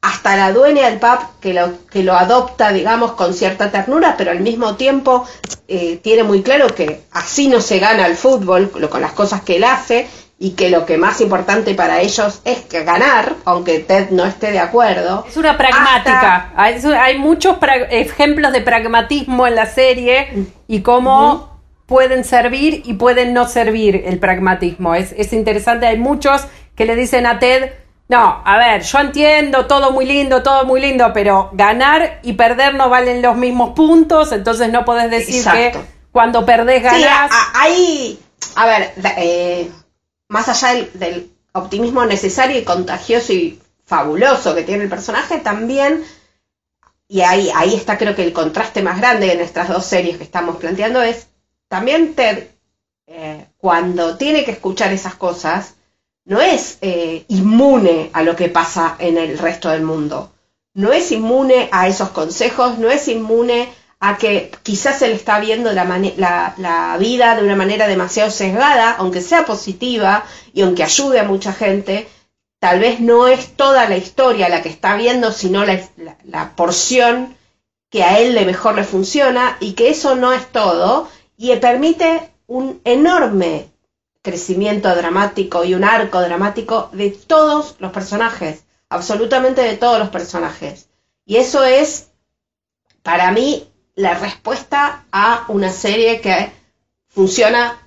hasta 0.00 0.36
la 0.36 0.50
dueña 0.50 0.90
del 0.90 0.98
pub 0.98 1.20
que 1.40 1.54
lo, 1.54 1.86
que 1.86 2.02
lo 2.02 2.14
adopta, 2.14 2.72
digamos, 2.72 3.12
con 3.12 3.32
cierta 3.32 3.70
ternura, 3.70 4.16
pero 4.18 4.32
al 4.32 4.40
mismo 4.40 4.74
tiempo 4.74 5.24
eh, 5.68 6.00
tiene 6.02 6.24
muy 6.24 6.42
claro 6.42 6.66
que 6.74 7.04
así 7.12 7.46
no 7.46 7.60
se 7.60 7.78
gana 7.78 8.08
el 8.08 8.16
fútbol, 8.16 8.72
con 8.90 9.00
las 9.00 9.12
cosas 9.12 9.42
que 9.42 9.58
él 9.58 9.62
hace, 9.62 10.08
y 10.42 10.54
que 10.54 10.70
lo 10.70 10.84
que 10.86 10.98
más 10.98 11.20
importante 11.20 11.72
para 11.72 12.00
ellos 12.00 12.42
es 12.44 12.68
ganar, 12.68 13.36
aunque 13.44 13.78
Ted 13.78 14.10
no 14.10 14.24
esté 14.24 14.50
de 14.50 14.58
acuerdo. 14.58 15.24
Es 15.28 15.36
una 15.36 15.56
pragmática. 15.56 16.50
Hay, 16.56 17.16
muchos 17.16 17.58
ejemplos 17.90 18.52
de 18.52 18.60
pragmatismo 18.60 19.46
en 19.46 19.54
la 19.54 19.66
serie 19.66 20.48
y 20.66 20.80
cómo 20.80 21.60
pueden 21.86 22.24
servir 22.24 22.82
y 22.84 22.94
pueden 22.94 23.34
no 23.34 23.46
servir 23.46 24.02
el 24.04 24.18
pragmatismo. 24.18 24.96
Es, 24.96 25.14
es 25.16 25.32
interesante, 25.32 25.86
hay 25.86 25.98
muchos 25.98 26.42
que 26.74 26.86
le 26.86 26.96
dicen 26.96 27.24
a 27.26 27.38
Ted, 27.38 27.74
no, 28.08 28.42
a 28.44 28.58
ver, 28.58 28.82
yo 28.82 28.98
entiendo, 28.98 29.66
todo 29.66 29.92
muy 29.92 30.06
lindo, 30.06 30.42
todo 30.42 30.64
muy 30.64 30.80
lindo, 30.80 31.12
pero 31.14 31.50
ganar 31.52 32.18
y 32.24 32.32
perder 32.32 32.74
no 32.74 32.88
valen 32.88 33.22
los 33.22 33.36
mismos 33.36 33.74
puntos, 33.76 34.32
entonces 34.32 34.72
no 34.72 34.84
podés 34.84 35.08
decir 35.08 35.44
que 35.44 35.72
cuando 36.10 36.44
perdés 36.44 36.82
ganás. 36.82 37.30
Sí, 37.30 37.38
hay, 37.54 38.20
a 38.56 38.66
ver, 38.66 38.92
eh, 39.18 39.70
más 40.32 40.48
allá 40.48 40.88
del, 40.94 41.30
optimismo 41.54 42.06
necesario 42.06 42.58
y 42.58 42.64
contagioso 42.64 43.34
y 43.34 43.60
fabuloso 43.84 44.54
que 44.54 44.62
tiene 44.62 44.84
el 44.84 44.88
personaje, 44.88 45.38
también, 45.38 46.02
y 47.06 47.20
ahí, 47.20 47.50
ahí 47.54 47.74
está 47.74 47.98
creo 47.98 48.14
que 48.14 48.24
el 48.24 48.32
contraste 48.32 48.82
más 48.82 48.98
grande 48.98 49.30
en 49.30 49.40
estas 49.42 49.68
dos 49.68 49.84
series 49.84 50.16
que 50.16 50.24
estamos 50.24 50.56
planteando, 50.56 51.02
es 51.02 51.26
también 51.68 52.14
Ted, 52.14 52.48
eh, 53.06 53.44
cuando 53.58 54.16
tiene 54.16 54.46
que 54.46 54.52
escuchar 54.52 54.94
esas 54.94 55.14
cosas, 55.14 55.74
no 56.24 56.40
es 56.40 56.78
eh, 56.80 57.26
inmune 57.28 58.08
a 58.14 58.22
lo 58.22 58.34
que 58.34 58.48
pasa 58.48 58.96
en 58.98 59.18
el 59.18 59.36
resto 59.36 59.68
del 59.68 59.82
mundo, 59.82 60.32
no 60.72 60.90
es 60.92 61.12
inmune 61.12 61.68
a 61.72 61.88
esos 61.88 62.08
consejos, 62.08 62.78
no 62.78 62.90
es 62.90 63.08
inmune 63.08 63.68
a 64.04 64.18
que 64.18 64.50
quizás 64.64 65.00
él 65.02 65.12
está 65.12 65.38
viendo 65.38 65.72
la, 65.72 65.84
la, 66.56 66.96
vida 66.98 67.36
de 67.36 67.44
una 67.44 67.54
manera 67.54 67.86
demasiado 67.86 68.32
sesgada, 68.32 68.96
aunque 68.98 69.20
sea 69.20 69.46
positiva 69.46 70.24
y 70.52 70.62
aunque 70.62 70.82
ayude 70.82 71.20
a 71.20 71.24
mucha 71.24 71.52
gente, 71.52 72.08
tal 72.58 72.80
vez 72.80 72.98
no 72.98 73.28
es 73.28 73.54
toda 73.54 73.88
la 73.88 73.96
historia 73.96 74.48
la 74.48 74.60
que 74.60 74.70
está 74.70 74.96
viendo, 74.96 75.30
sino 75.30 75.64
la, 75.64 75.80
la 76.24 76.56
porción 76.56 77.36
que 77.90 78.02
a 78.02 78.18
él 78.18 78.34
le 78.34 78.44
mejor 78.44 78.74
le 78.74 78.82
funciona 78.82 79.56
y 79.60 79.74
que 79.74 79.90
eso 79.90 80.16
no 80.16 80.32
es 80.32 80.50
todo 80.50 81.08
y 81.36 81.54
permite 81.58 82.28
un 82.48 82.80
enorme 82.82 83.70
crecimiento 84.20 84.92
dramático 84.96 85.62
y 85.62 85.74
un 85.74 85.84
arco 85.84 86.20
dramático 86.20 86.90
de 86.92 87.10
todos 87.10 87.76
los 87.78 87.92
personajes, 87.92 88.64
absolutamente 88.88 89.62
de 89.62 89.76
todos 89.76 90.00
los 90.00 90.08
personajes. 90.08 90.88
Y 91.24 91.36
eso 91.36 91.62
es, 91.62 92.08
para 93.04 93.30
mí, 93.30 93.68
la 93.94 94.14
respuesta 94.14 95.04
a 95.12 95.44
una 95.48 95.70
serie 95.70 96.20
que 96.20 96.50
funciona 97.08 97.78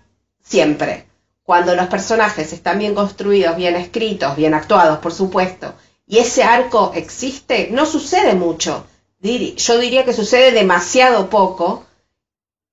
siempre. 0.44 1.08
Cuando 1.44 1.76
los 1.76 1.88
personajes 1.88 2.54
están 2.54 2.80
bien 2.80 2.96
construidos, 2.96 3.56
bien 3.56 3.76
escritos, 3.76 4.36
bien 4.36 4.54
actuados, 4.54 5.00
por 5.00 5.14
supuesto, 5.14 5.76
y 6.08 6.20
ese 6.20 6.44
arco 6.44 6.92
existe, 6.96 7.70
no 7.72 7.86
sucede 7.86 8.34
mucho. 8.36 8.86
Yo 9.22 9.80
diría 9.80 10.06
que 10.06 10.14
sucede 10.14 10.52
demasiado 10.52 11.30
poco. 11.30 11.86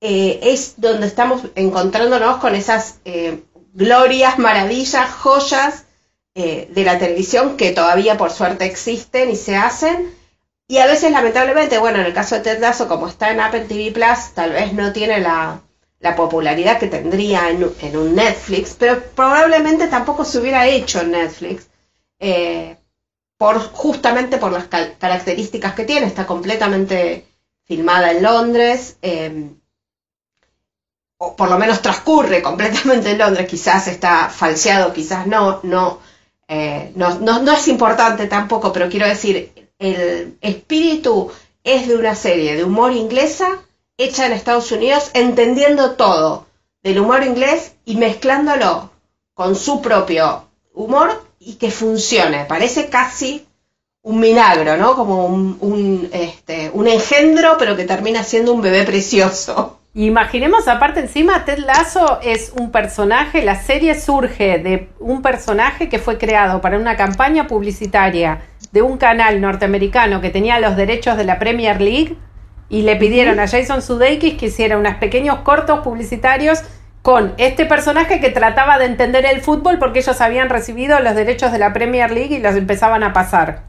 Eh, 0.01 0.41
es 0.43 0.75
donde 0.79 1.07
estamos 1.07 1.43
encontrándonos 1.55 2.39
con 2.39 2.55
esas 2.55 2.97
eh, 3.05 3.43
glorias, 3.73 4.39
maravillas, 4.39 5.11
joyas 5.11 5.85
eh, 6.35 6.69
de 6.71 6.85
la 6.85 6.99
televisión 6.99 7.57
que 7.57 7.71
todavía 7.71 8.19
por 8.19 8.31
suerte 8.33 8.65
existen 8.65 9.31
y 9.31 9.37
se 9.37 9.57
hacen 9.57 10.13
y 10.69 10.79
a 10.79 10.87
veces, 10.87 11.13
lamentablemente, 11.13 11.79
bueno, 11.79 11.99
en 12.01 12.07
el 12.07 12.15
caso 12.15 12.37
de 12.37 12.41
Ted 12.43 12.61
Lasso, 12.61 12.89
como 12.89 13.09
está 13.09 13.31
en 13.31 13.41
Apple 13.41 13.67
TV 13.67 13.93
Plus, 13.93 14.33
tal 14.35 14.53
vez 14.53 14.73
no 14.73 14.93
tiene 14.93 15.21
la, 15.21 15.61
popularidad 16.17 16.79
que 16.79 16.89
tendría 16.89 17.51
en, 17.51 17.97
un 17.97 18.15
Netflix, 18.15 18.75
pero 18.79 19.03
probablemente 19.15 19.87
tampoco 19.89 20.25
se 20.25 20.39
hubiera 20.39 20.67
hecho 20.67 21.01
en 21.01 21.13
Netflix, 21.13 21.69
eh, 22.19 22.77
por, 23.37 23.59
justamente 23.61 24.39
por 24.39 24.53
las 24.53 24.67
características 24.67 25.75
que 25.75 25.85
tiene. 25.85 26.07
Está 26.07 26.27
completamente 26.27 27.27
filmada 27.65 28.11
en 28.13 28.23
Londres, 28.23 28.97
em, 29.03 29.57
o 31.19 31.37
por 31.37 31.51
lo 31.51 31.59
menos 31.59 31.83
transcurre 31.83 32.43
completamente 32.43 33.11
en 33.11 33.19
Londres, 33.19 33.47
quizás 33.49 33.87
está 33.89 34.29
falseado, 34.29 34.93
quizás 34.93 35.27
no, 35.27 35.61
no, 35.63 36.01
eh, 36.49 36.93
no, 36.97 37.19
no, 37.21 37.43
no 37.43 37.53
es 37.53 37.69
importante 37.69 38.27
tampoco, 38.27 38.73
pero 38.73 38.89
quiero 38.89 39.07
decir, 39.07 39.62
el 39.83 40.39
espíritu 40.41 41.31
es 41.65 41.89
de 41.89 41.97
una 41.97 42.15
serie 42.15 42.57
de 42.57 42.65
humor 42.65 42.93
inglesa 42.93 43.59
hecha 43.99 44.27
en 44.27 44.33
Estados 44.33 44.73
Unidos, 44.73 45.11
entendiendo 45.15 45.93
todo 45.93 46.47
del 46.83 46.99
humor 46.99 47.23
inglés 47.25 47.75
y 47.85 47.97
mezclándolo 47.97 48.91
con 49.35 49.55
su 49.55 49.81
propio 49.81 50.49
humor 50.75 51.25
y 51.39 51.55
que 51.55 51.71
funcione. 51.71 52.45
Parece 52.45 52.89
casi 52.89 53.47
un 54.03 54.19
milagro, 54.19 54.77
¿no? 54.77 54.95
Como 54.97 55.27
un, 55.27 55.57
un, 55.61 56.11
este, 56.13 56.71
un 56.73 56.89
engendro, 56.89 57.57
pero 57.59 57.77
que 57.77 57.85
termina 57.85 58.25
siendo 58.25 58.53
un 58.53 58.63
bebé 58.63 58.85
precioso. 58.85 59.79
Imaginemos 59.95 60.69
aparte 60.69 61.01
encima, 61.01 61.45
Ted 61.45 61.59
Lasso 61.59 62.19
es 62.23 62.53
un 62.57 62.71
personaje, 62.73 63.43
la 63.43 63.63
serie 63.63 63.99
surge 64.01 64.59
de 64.59 64.89
un 64.99 65.21
personaje 65.21 65.91
que 65.91 65.99
fue 65.99 66.17
creado 66.17 66.63
para 66.63 66.79
una 66.79 66.97
campaña 66.97 67.47
publicitaria 67.47 68.41
de 68.73 68.83
un 68.83 68.99
canal 68.99 69.41
norteamericano 69.41 70.21
que 70.21 70.31
tenía 70.31 70.59
los 70.59 70.77
derechos 70.77 71.17
de 71.17 71.25
la 71.25 71.39
Premier 71.39 71.81
League 71.81 72.17
y 72.69 72.83
le 72.83 72.97
pidieron 72.97 73.39
a 73.39 73.47
Jason 73.47 73.83
Sudeikis 73.83 74.35
que 74.35 74.47
hiciera 74.47 74.79
unos 74.79 74.95
pequeños 74.95 75.41
cortos 75.41 75.81
publicitarios 75.81 76.63
con 77.03 77.35
este 77.37 77.67
personaje 77.67 78.21
que 78.21 78.31
trataba 78.31 78.79
de 78.79 78.87
entender 78.87 79.27
el 79.27 79.41
fútbol 79.41 79.79
porque 79.79 79.99
ellos 79.99 80.21
habían 80.21 80.49
recibido 80.49 80.99
los 81.01 81.15
derechos 81.15 81.53
de 81.53 81.59
la 81.59 81.73
Premier 81.73 82.11
League 82.11 82.35
y 82.35 82.41
los 82.41 82.57
empezaban 82.57 83.03
a 83.03 83.13
pasar. 83.13 83.65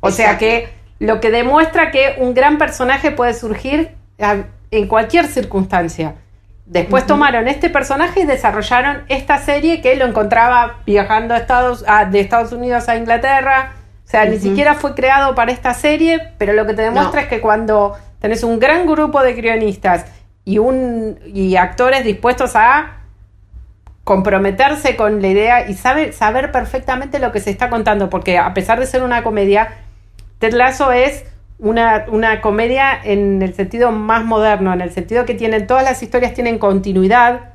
O 0.00 0.10
sea 0.10 0.36
que 0.36 0.68
lo 0.98 1.20
que 1.20 1.30
demuestra 1.30 1.90
que 1.90 2.16
un 2.18 2.34
gran 2.34 2.58
personaje 2.58 3.10
puede 3.10 3.34
surgir 3.34 3.92
en 4.70 4.88
cualquier 4.88 5.26
circunstancia. 5.26 6.14
Después 6.66 7.06
tomaron 7.06 7.46
este 7.46 7.70
personaje 7.70 8.20
y 8.20 8.24
desarrollaron 8.24 9.04
esta 9.08 9.38
serie 9.38 9.80
que 9.80 9.94
lo 9.94 10.04
encontraba 10.04 10.80
viajando 10.84 11.34
a 11.34 11.38
Estados, 11.38 11.84
de 12.10 12.20
Estados 12.20 12.50
Unidos 12.52 12.88
a 12.88 12.96
Inglaterra. 12.96 13.74
O 14.06 14.08
sea, 14.08 14.24
ni 14.24 14.38
siquiera 14.38 14.74
fue 14.74 14.94
creado 14.94 15.34
para 15.34 15.50
esta 15.50 15.74
serie, 15.74 16.30
pero 16.38 16.52
lo 16.52 16.64
que 16.64 16.74
te 16.74 16.82
demuestra 16.82 17.22
es 17.22 17.26
que 17.26 17.40
cuando 17.40 17.96
tenés 18.20 18.44
un 18.44 18.60
gran 18.60 18.86
grupo 18.86 19.20
de 19.20 19.34
guionistas 19.34 20.04
y, 20.44 20.58
un, 20.58 21.18
y 21.26 21.56
actores 21.56 22.04
dispuestos 22.04 22.54
a 22.54 22.98
comprometerse 24.04 24.94
con 24.94 25.20
la 25.20 25.26
idea 25.26 25.68
y 25.68 25.74
saber, 25.74 26.12
saber 26.12 26.52
perfectamente 26.52 27.18
lo 27.18 27.32
que 27.32 27.40
se 27.40 27.50
está 27.50 27.68
contando, 27.68 28.08
porque 28.08 28.38
a 28.38 28.54
pesar 28.54 28.78
de 28.78 28.86
ser 28.86 29.02
una 29.02 29.24
comedia, 29.24 29.78
Ted 30.38 30.52
Lasso 30.54 30.92
es 30.92 31.24
una, 31.58 32.04
una, 32.06 32.40
comedia 32.40 32.96
en 33.02 33.42
el 33.42 33.54
sentido 33.54 33.90
más 33.90 34.24
moderno, 34.24 34.72
en 34.72 34.82
el 34.82 34.92
sentido 34.92 35.26
que 35.26 35.34
tienen, 35.34 35.66
todas 35.66 35.82
las 35.82 36.00
historias 36.00 36.32
tienen 36.32 36.60
continuidad, 36.60 37.54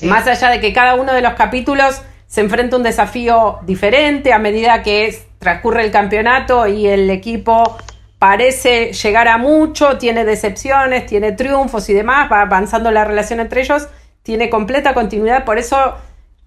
más 0.00 0.26
allá 0.26 0.48
de 0.48 0.60
que 0.60 0.72
cada 0.72 0.94
uno 0.94 1.12
de 1.12 1.20
los 1.20 1.34
capítulos 1.34 2.00
se 2.26 2.40
enfrenta 2.40 2.76
a 2.76 2.78
un 2.78 2.82
desafío 2.82 3.58
diferente 3.66 4.32
a 4.32 4.38
medida 4.38 4.82
que 4.82 5.06
transcurre 5.42 5.84
el 5.84 5.90
campeonato 5.90 6.66
y 6.66 6.86
el 6.86 7.10
equipo 7.10 7.76
parece 8.18 8.92
llegar 8.92 9.26
a 9.28 9.36
mucho, 9.36 9.98
tiene 9.98 10.24
decepciones, 10.24 11.06
tiene 11.06 11.32
triunfos 11.32 11.90
y 11.90 11.92
demás, 11.92 12.30
va 12.30 12.42
avanzando 12.42 12.90
la 12.92 13.04
relación 13.04 13.40
entre 13.40 13.60
ellos, 13.60 13.88
tiene 14.22 14.48
completa 14.48 14.94
continuidad, 14.94 15.44
por 15.44 15.58
eso 15.58 15.96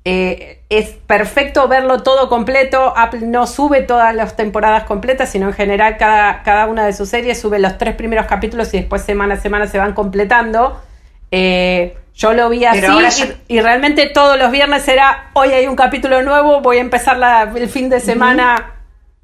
eh, 0.06 0.62
es 0.70 0.92
perfecto 0.92 1.68
verlo 1.68 2.02
todo 2.04 2.30
completo. 2.30 2.94
Apple 2.96 3.22
no 3.24 3.46
sube 3.48 3.82
todas 3.82 4.16
las 4.16 4.38
temporadas 4.38 4.84
completas, 4.84 5.30
sino 5.30 5.48
en 5.48 5.54
general 5.54 5.98
cada, 5.98 6.44
cada 6.44 6.68
una 6.68 6.86
de 6.86 6.94
sus 6.94 7.10
series 7.10 7.42
sube 7.42 7.60
los 7.60 7.78
tres 7.78 7.96
primeros 7.96 8.28
capítulos 8.28 8.74
y 8.74 8.78
después 8.78 9.02
semana 9.02 9.34
a 9.34 9.38
semana 9.38 9.68
se 9.68 9.78
van 9.78 9.94
completando. 9.94 10.82
Eh, 11.32 11.98
yo 12.14 12.32
lo 12.32 12.50
vi 12.50 12.64
así 12.64 12.86
y, 13.50 13.60
realmente 13.60 14.06
todos 14.08 14.40
los 14.40 14.50
viernes 14.50 14.88
era, 14.88 15.32
hoy 15.34 15.50
hay 15.50 15.68
un 15.68 15.76
capítulo 15.76 16.22
nuevo, 16.22 16.62
voy 16.62 16.78
a 16.78 16.82
empezar 16.82 17.20
el 17.58 17.68
fin 17.68 17.90
de 17.90 18.00
semana 18.00 18.75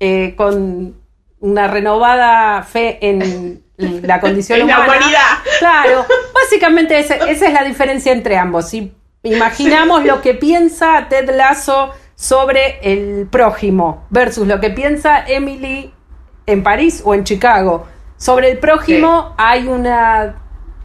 eh, 0.02 0.34
con 0.36 0.96
una 1.40 1.68
renovada 1.68 2.62
fe 2.64 2.98
en 3.02 3.64
la 3.78 4.20
condición 4.20 4.62
humana. 4.64 4.80
La 4.80 4.86
humanidad. 4.86 5.28
Claro, 5.60 6.06
básicamente 6.34 7.00
esa, 7.00 7.16
esa 7.16 7.48
es 7.48 7.54
la 7.54 7.64
diferencia 7.64 8.12
entre 8.12 8.36
ambos. 8.36 8.70
Si 8.70 8.92
Imaginamos 9.24 10.04
lo 10.04 10.22
que 10.22 10.34
piensa 10.34 11.08
Ted 11.08 11.30
Lasso 11.30 11.92
sobre 12.16 12.80
el 12.82 13.28
prójimo 13.28 14.06
versus 14.10 14.48
lo 14.48 14.60
que 14.60 14.72
piensa 14.72 15.24
Emily 15.28 15.94
en 16.48 16.64
París 16.64 17.02
o 17.06 17.14
en 17.14 17.24
Chicago. 17.24 17.86
Sobre 18.18 18.50
el 18.50 18.58
prójimo 18.58 19.36
hay 19.38 19.68
una 19.68 20.36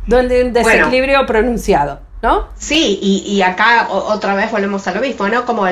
donde 0.07 0.45
un 0.45 0.53
desequilibrio 0.53 1.25
pronunciado, 1.27 2.01
¿no? 2.23 2.49
Sí, 2.57 2.99
y, 3.03 3.41
acá 3.43 3.89
otra 3.89 4.35
vez 4.35 4.51
volvemos 4.53 4.87
a 4.87 4.93
lo 4.93 5.01
mismo, 5.01 5.29
¿no? 5.29 5.45
Como 5.47 5.65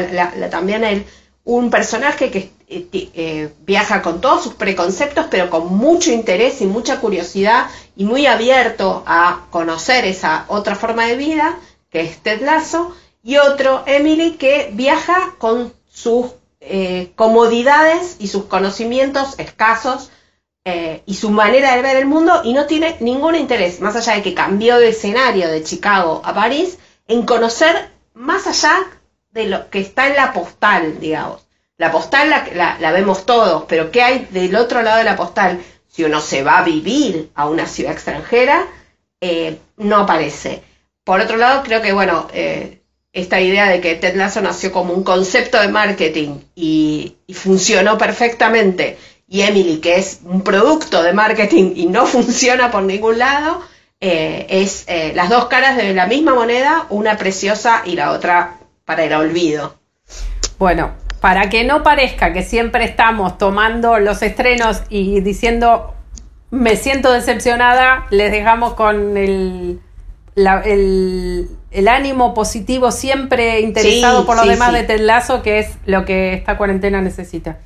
también 0.51 0.85
el, 0.85 1.07
un 1.45 1.71
personaje 1.71 2.31
que 2.31 2.51
eh, 2.69 2.89
eh, 2.93 3.53
viaja 3.67 4.01
con 4.01 4.21
todos 4.21 4.43
sus 4.43 4.55
preconceptos, 4.55 5.27
pero 5.31 5.51
con 5.51 5.77
mucho 5.77 6.11
interés 6.11 6.61
y 6.63 6.67
mucha 6.67 7.01
curiosidad 7.01 7.67
y 7.97 8.05
muy 8.05 8.27
abierto 8.27 9.05
a 9.07 9.47
conocer 9.51 10.07
esa 10.07 10.47
otra 10.49 10.75
forma 10.75 11.07
de 11.07 11.17
vida, 11.17 11.59
que 11.91 12.01
es 12.01 12.19
Ted 12.19 12.41
Lasso, 12.41 12.95
y 13.23 13.37
otro, 13.37 13.85
Emily, 13.87 14.33
que 14.33 14.71
viaja 14.73 15.35
con 15.39 15.73
sus 15.89 16.33
eh, 16.61 17.13
comodidades 17.15 18.17
y 18.19 18.29
sus 18.29 18.45
conocimientos 18.45 19.39
escasos 19.39 20.11
y 21.05 21.15
su 21.17 21.29
manera 21.29 21.77
de 21.77 21.83
ver 21.83 21.97
el 21.97 22.07
mundo 22.07 22.41
y 22.43 22.55
no 22.55 22.65
tiene 22.65 22.97
ningún 23.01 23.35
interés, 23.35 23.81
más 23.83 23.97
allá 23.97 24.15
de 24.15 24.23
que 24.23 24.33
cambió 24.33 24.79
de 24.79 24.89
escenario 24.89 25.49
de 25.49 25.63
Chicago 25.63 26.23
a 26.25 26.33
París, 26.33 26.79
en 27.07 27.27
conocer 27.27 27.91
más 28.15 28.47
allá 28.47 28.75
de 29.35 29.47
lo 29.47 29.69
que 29.69 29.81
está 29.81 30.07
en 30.07 30.15
la 30.15 30.33
postal, 30.33 31.01
digamos. 31.01 31.43
La 31.77 31.91
postal 31.91 32.31
la, 32.31 32.93
vemos 32.93 33.27
todos, 33.27 33.65
pero 33.69 33.91
¿qué 33.91 34.01
hay 34.01 34.29
del 34.31 34.55
otro 34.55 34.81
lado 34.83 34.99
de 34.99 35.05
la 35.05 35.17
postal? 35.17 35.61
Si 35.89 36.05
uno 36.05 36.21
se 36.21 36.45
va 36.45 36.59
a 36.59 36.65
vivir 36.65 37.31
a 37.35 37.49
una 37.49 37.67
ciudad 37.67 37.93
extranjera, 37.93 38.67
eh, 39.21 39.59
no 39.77 39.97
aparece. 39.97 40.63
Por 41.03 41.21
otro 41.21 41.37
lado, 41.37 41.65
creo 41.65 41.83
que, 41.83 41.93
bueno, 41.93 42.29
eh, 42.33 42.81
esta 43.13 43.41
idea 43.41 43.69
de 43.69 43.81
que 43.81 43.97
Ted 43.97 44.15
Lasso 44.15 44.41
nació 44.41 44.71
como 44.71 44.95
un 44.95 45.03
concepto 45.03 45.61
de 45.61 45.69
marketing 45.69 46.39
y 46.55 47.17
funcionó 47.35 47.99
perfectamente 47.99 48.97
y 49.29 49.43
Emily, 49.43 49.79
que 49.79 49.97
es 49.97 50.21
un 50.25 50.43
producto 50.43 51.03
de 51.03 51.13
marketing 51.13 51.73
y 51.75 51.87
no 51.87 52.07
funciona 52.07 52.71
por 52.71 52.85
ningún 52.85 53.19
lado, 53.19 53.63
eh, 54.01 54.47
es 54.49 54.87
las 55.15 55.29
dos 55.29 55.47
caras 55.47 55.77
de 55.77 55.93
la 55.93 56.07
misma 56.07 56.35
moneda, 56.35 56.87
una 56.89 57.17
preciosa 57.17 57.83
y 57.85 57.97
la 57.97 58.13
otra 58.13 58.59
para 58.85 59.05
el 59.05 59.13
olvido. 59.13 59.77
Bueno, 60.59 60.93
para 61.21 61.49
que 61.49 61.65
no 61.65 61.83
parezca 61.83 62.33
que 62.33 62.43
siempre 62.43 62.85
estamos 62.85 63.39
tomando 63.39 63.99
los 63.99 64.23
estrenos 64.23 64.83
y 64.89 65.21
diciendo 65.21 65.95
me 66.55 66.77
siento 66.77 67.13
decepcionada, 67.13 68.07
les 68.11 68.31
dejamos 68.31 68.75
con 68.75 69.17
el, 69.17 69.81
el, 70.37 71.89
ánimo 71.89 72.33
positivo 72.33 72.93
siempre 72.93 73.61
interesado 73.61 74.25
por 74.25 74.37
lo 74.37 74.47
demás 74.47 74.73
de 74.73 74.85
Ted 74.85 75.01
Lasso, 75.01 75.43
que 75.43 75.59
es 75.59 75.71
lo 75.85 76.05
que 76.05 76.35
esta 76.35 76.57
cuarentena 76.57 77.01
necesita. 77.01 77.59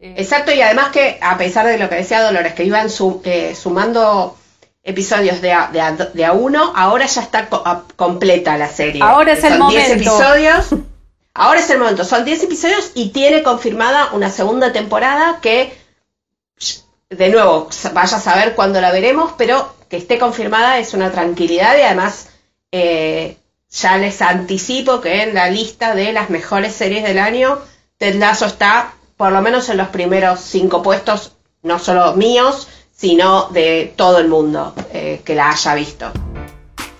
Eh, 0.00 0.14
Exacto, 0.16 0.52
y 0.52 0.60
además 0.60 0.88
que 0.88 1.18
a 1.20 1.38
pesar 1.38 1.66
de 1.66 1.78
lo 1.78 1.88
que 1.88 1.94
decía 1.94 2.20
Dolores, 2.20 2.54
que 2.54 2.64
iban 2.64 2.88
eh, 3.24 3.54
sumando 3.54 4.36
episodios 4.82 5.40
de 5.40 5.52
a, 5.52 5.68
de, 5.68 6.24
a, 6.24 6.32
uno, 6.32 6.72
ahora 6.74 7.06
ya 7.06 7.22
está 7.22 7.48
completa 7.96 8.58
la 8.58 8.68
serie. 8.68 9.02
Ahora 9.02 9.32
es 9.32 9.44
el 9.44 9.58
momento. 9.58 9.92
episodios. 9.92 10.66
Ahora 11.34 11.60
es 11.60 11.70
el 11.70 11.78
momento. 11.78 12.04
Son 12.04 12.26
10 12.26 12.42
episodios 12.42 12.90
y 12.94 13.08
tiene 13.08 13.42
confirmada 13.42 14.10
una 14.12 14.28
segunda 14.28 14.70
temporada 14.70 15.38
que, 15.40 15.74
de 17.08 17.28
nuevo, 17.30 17.70
vaya 17.94 18.16
a 18.18 18.20
saber 18.20 18.54
cuándo 18.54 18.82
la 18.82 18.92
veremos, 18.92 19.32
pero 19.38 19.74
que 19.88 19.96
esté 19.96 20.18
confirmada 20.18 20.78
es 20.78 20.92
una 20.92 21.10
tranquilidad 21.10 21.78
y 21.78 21.82
además 21.82 22.28
eh, 22.70 23.38
ya 23.70 23.96
les 23.96 24.20
anticipo 24.20 25.00
que 25.00 25.22
en 25.22 25.34
la 25.34 25.48
lista 25.48 25.94
de 25.94 26.12
las 26.12 26.28
mejores 26.28 26.74
series 26.74 27.02
del 27.02 27.18
año, 27.18 27.58
Ted 27.96 28.16
Lasso 28.16 28.44
está 28.44 28.92
por 29.16 29.32
lo 29.32 29.40
menos 29.40 29.68
en 29.70 29.78
los 29.78 29.88
primeros 29.88 30.40
cinco 30.40 30.82
puestos, 30.82 31.32
no 31.62 31.78
solo 31.78 32.12
míos, 32.14 32.68
sino 33.02 33.48
de 33.48 33.92
todo 33.96 34.20
el 34.20 34.28
mundo 34.28 34.74
eh, 34.92 35.22
que 35.24 35.34
la 35.34 35.50
haya 35.50 35.74
visto. 35.74 36.12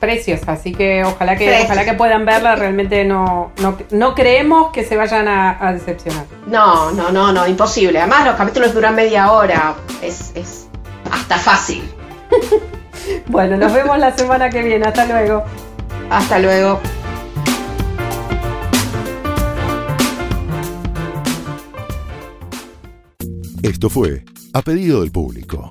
Preciosa, 0.01 0.51
así 0.51 0.73
que 0.73 1.05
ojalá 1.05 1.37
que, 1.37 1.63
ojalá 1.63 1.85
que 1.85 1.93
puedan 1.95 2.25
verla, 2.25 2.57
realmente 2.57 3.05
no, 3.05 3.53
no, 3.93 4.15
creemos 4.17 4.73
que 4.73 4.85
se 4.85 4.97
vayan 4.97 5.29
a, 5.29 5.73
decepcionar. 5.73 6.25
No, 6.49 6.91
no, 6.91 7.13
no, 7.13 7.31
no, 7.31 7.47
imposible. 7.47 8.01
Además 8.01 8.27
los 8.27 8.35
capítulos 8.35 8.75
duran 8.75 8.97
media 8.97 9.31
hora, 9.31 9.77
es, 10.03 10.33
es 10.35 10.67
hasta 11.09 11.39
fácil. 11.39 11.85
bueno, 13.29 13.57
nos 13.57 13.73
vemos 13.73 13.97
la 13.97 14.11
semana 14.11 14.51
que 14.51 14.61
viene, 14.61 14.85
hasta 14.85 15.07
luego. 15.07 15.45
Hasta 16.11 16.41
luego. 16.41 16.81
Esto 23.63 23.89
fue 23.89 24.25
A 24.53 24.63
Pedido 24.63 25.03
del 25.03 25.13
Público, 25.13 25.71